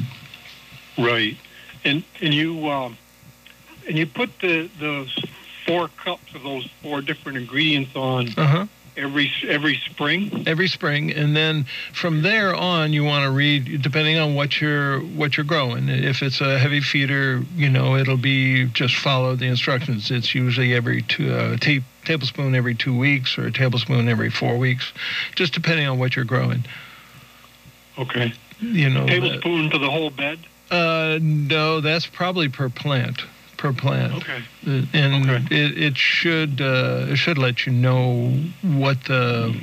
[0.97, 1.37] Right,
[1.85, 2.97] and and you um,
[3.89, 5.15] and you put the those
[5.67, 8.67] four cups of those four different ingredients on Uh huh.
[8.97, 10.45] every every spring.
[10.47, 15.01] Every spring, and then from there on, you want to read depending on what you're
[15.01, 15.89] what you're growing.
[15.89, 20.11] If it's a heavy feeder, you know, it'll be just follow the instructions.
[20.11, 24.59] It's usually every two uh, ta- tablespoon every two weeks or a tablespoon every four
[24.59, 24.93] weeks,
[25.35, 26.65] just depending on what you're growing.
[27.97, 30.39] Okay, You know, tablespoon to the whole bed.
[30.71, 33.23] Uh, no, that's probably per plant.
[33.57, 34.13] Per plant.
[34.15, 35.57] Okay, Uh, and Okay.
[35.65, 38.31] it, it should uh, it should let you know
[38.63, 39.55] what the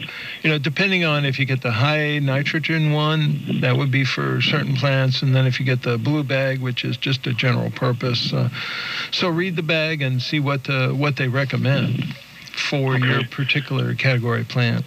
[0.42, 4.42] you know depending on if you get the high nitrogen one that would be for
[4.42, 7.70] certain plants and then if you get the blue bag which is just a general
[7.72, 8.50] purpose uh,
[9.12, 12.04] so read the bag and see what the, what they recommend
[12.72, 14.84] for your particular category plant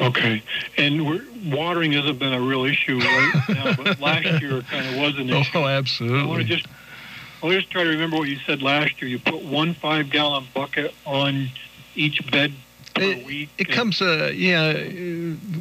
[0.00, 0.42] okay,
[0.76, 5.00] and watering hasn't been a real issue right now, but last year it kind of
[5.00, 5.58] was an issue.
[5.58, 6.20] oh absolutely.
[6.20, 6.66] I want to just
[7.42, 9.10] I want to just try to remember what you said last year.
[9.10, 11.48] You put one five gallon bucket on
[11.94, 12.52] each bed
[12.94, 13.48] per It- week.
[13.58, 14.72] It comes, uh, yeah.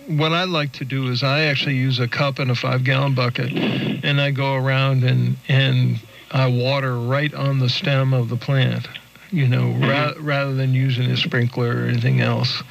[0.07, 3.13] What I like to do is I actually use a cup and a five gallon
[3.13, 5.99] bucket, and I go around and and
[6.31, 8.87] I water right on the stem of the plant,
[9.31, 12.61] you know, ra- rather than using a sprinkler or anything else.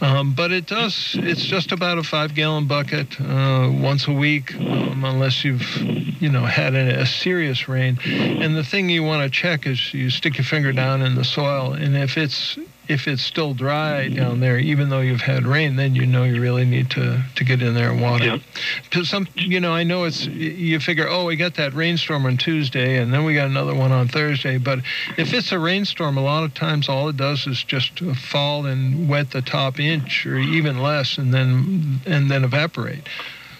[0.00, 1.16] Um, but it does.
[1.18, 5.76] It's just about a five gallon bucket uh, once a week, um, unless you've,
[6.22, 7.98] you know, had a, a serious rain.
[8.04, 11.24] And the thing you want to check is you stick your finger down in the
[11.24, 12.56] soil, and if it's
[12.88, 16.40] if it's still dry down there, even though you've had rain, then you know you
[16.40, 18.24] really need to to get in there and water.
[18.24, 18.40] Yep.
[18.84, 22.38] Because some, you know, I know it's you figure, oh, we got that rainstorm on
[22.38, 24.56] Tuesday, and then we got another one on Thursday.
[24.56, 24.80] But
[25.18, 29.08] if it's a rainstorm, a lot of times all it does is just fall and
[29.08, 33.06] wet the top inch or even less, and then and then evaporate.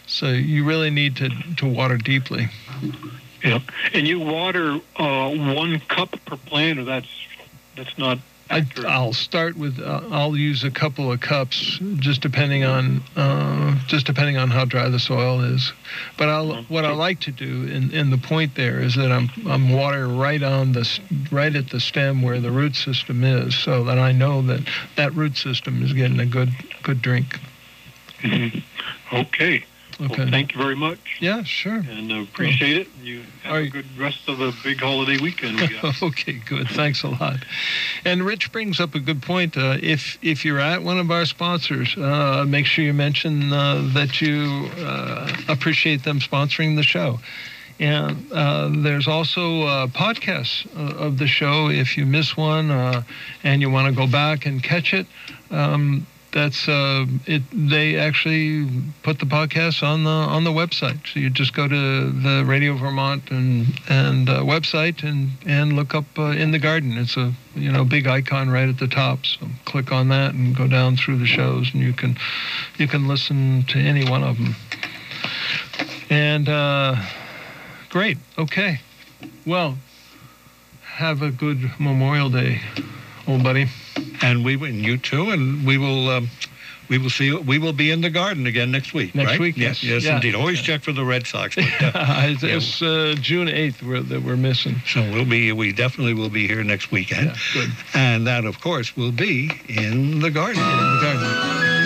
[0.06, 2.48] So you really need to to water deeply.
[3.44, 3.62] Yep.
[3.92, 7.08] And you water uh, one cup per plant, or that's
[7.76, 8.18] that's not
[8.50, 8.88] I, accurate.
[8.88, 14.06] I'll start with uh, I'll use a couple of cups, just depending on uh, just
[14.06, 15.72] depending on how dry the soil is.
[16.16, 19.28] But I'll what I like to do, and, and the point there is that I'm
[19.46, 20.88] I'm watering right on the
[21.30, 25.14] right at the stem where the root system is, so that I know that that
[25.14, 26.50] root system is getting a good
[26.82, 27.38] good drink.
[28.22, 28.62] Mhm.
[29.12, 29.64] Okay.
[30.00, 30.22] Okay.
[30.22, 31.78] Well, thank you very much, Yeah, sure.
[31.90, 32.88] and uh, appreciate it.
[33.02, 35.58] You have a good rest of the big holiday weekend.
[35.60, 36.68] We okay, good.
[36.68, 37.38] Thanks a lot.
[38.04, 39.56] And Rich brings up a good point.
[39.56, 43.90] Uh, if if you're at one of our sponsors, uh, make sure you mention uh,
[43.94, 47.18] that you uh, appreciate them sponsoring the show.
[47.80, 51.70] And uh, there's also uh, podcasts uh, of the show.
[51.70, 53.02] If you miss one uh,
[53.42, 55.06] and you want to go back and catch it,
[55.50, 57.42] um, that's uh, it.
[57.52, 58.68] They actually
[59.02, 61.06] put the podcast on the on the website.
[61.06, 65.94] So you just go to the Radio Vermont and and uh, website and and look
[65.94, 66.98] up uh, in the garden.
[66.98, 69.24] It's a you know big icon right at the top.
[69.24, 72.18] So click on that and go down through the shows, and you can
[72.76, 74.54] you can listen to any one of them.
[76.10, 76.96] And uh,
[77.88, 78.18] great.
[78.36, 78.80] Okay.
[79.46, 79.78] Well,
[80.82, 82.60] have a good Memorial Day,
[83.28, 83.66] old buddy.
[84.22, 86.08] And we and you too, and we will.
[86.10, 86.28] Um,
[86.88, 87.30] we will see.
[87.36, 89.14] We will be in the garden again next week.
[89.14, 89.40] Next right?
[89.40, 89.92] week, Yes, yes.
[89.92, 90.14] yes, Yeah.
[90.16, 90.34] indeed.
[90.34, 91.54] Always check for the Red Sox.
[91.54, 91.92] But, uh,
[92.24, 94.76] it's it's, uh, June 8th we're, that we're missing.
[94.86, 95.52] so we'll be.
[95.52, 97.70] We definitely will be here next weekend, Yeah, good.
[97.92, 100.62] and that, of course, will be in the garden.
[100.62, 101.77] In the garden.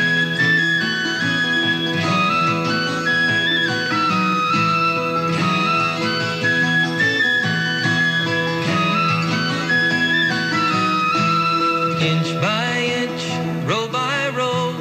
[12.03, 13.22] Inch by inch,
[13.64, 14.74] row by row,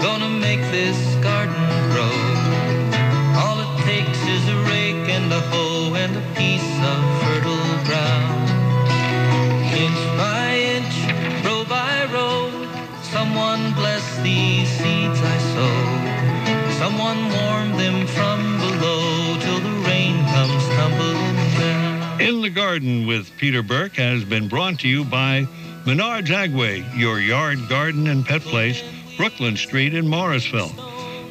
[0.00, 2.14] gonna make this garden grow.
[3.42, 8.48] All it takes is a rake and a hoe and a piece of fertile ground.
[9.74, 10.94] Inch by inch,
[11.44, 12.52] row by row,
[13.02, 15.76] someone bless these seeds I sow.
[16.78, 22.20] Someone warm them from below till the rain comes tumbling down.
[22.20, 25.48] In the Garden with Peter Burke has been brought to you by
[25.84, 28.82] Menard's Agway, your yard, garden, and pet place,
[29.16, 30.70] Brooklyn Street in Morrisville.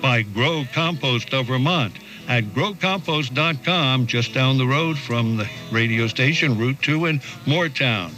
[0.02, 1.94] By Grow Compost of Vermont
[2.28, 8.12] at growcompost.com, just down the road from the radio station, Route 2 in Moretown.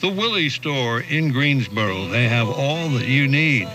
[0.00, 3.68] The Willey Store in Greensboro, they have all that you need.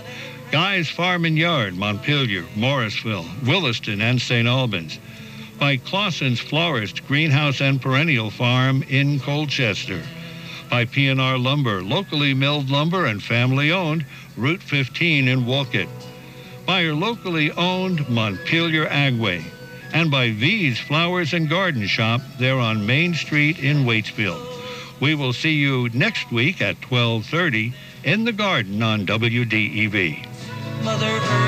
[0.50, 4.46] Guy's Farm and Yard, Montpelier, Morrisville, Williston, and St.
[4.46, 4.98] Albans
[5.58, 10.02] by Claussen's Florist Greenhouse and Perennial Farm in Colchester.
[10.70, 14.04] By P&R Lumber, locally milled lumber and family owned,
[14.36, 15.88] Route 15 in Wolcott.
[16.66, 19.44] By your locally owned Montpelier Agway.
[19.92, 24.44] And by V's Flowers and Garden Shop, there on Main Street in Waitsfield.
[25.00, 30.26] We will see you next week at 12:30 in the garden on WDEV.
[30.82, 31.45] Mother Earth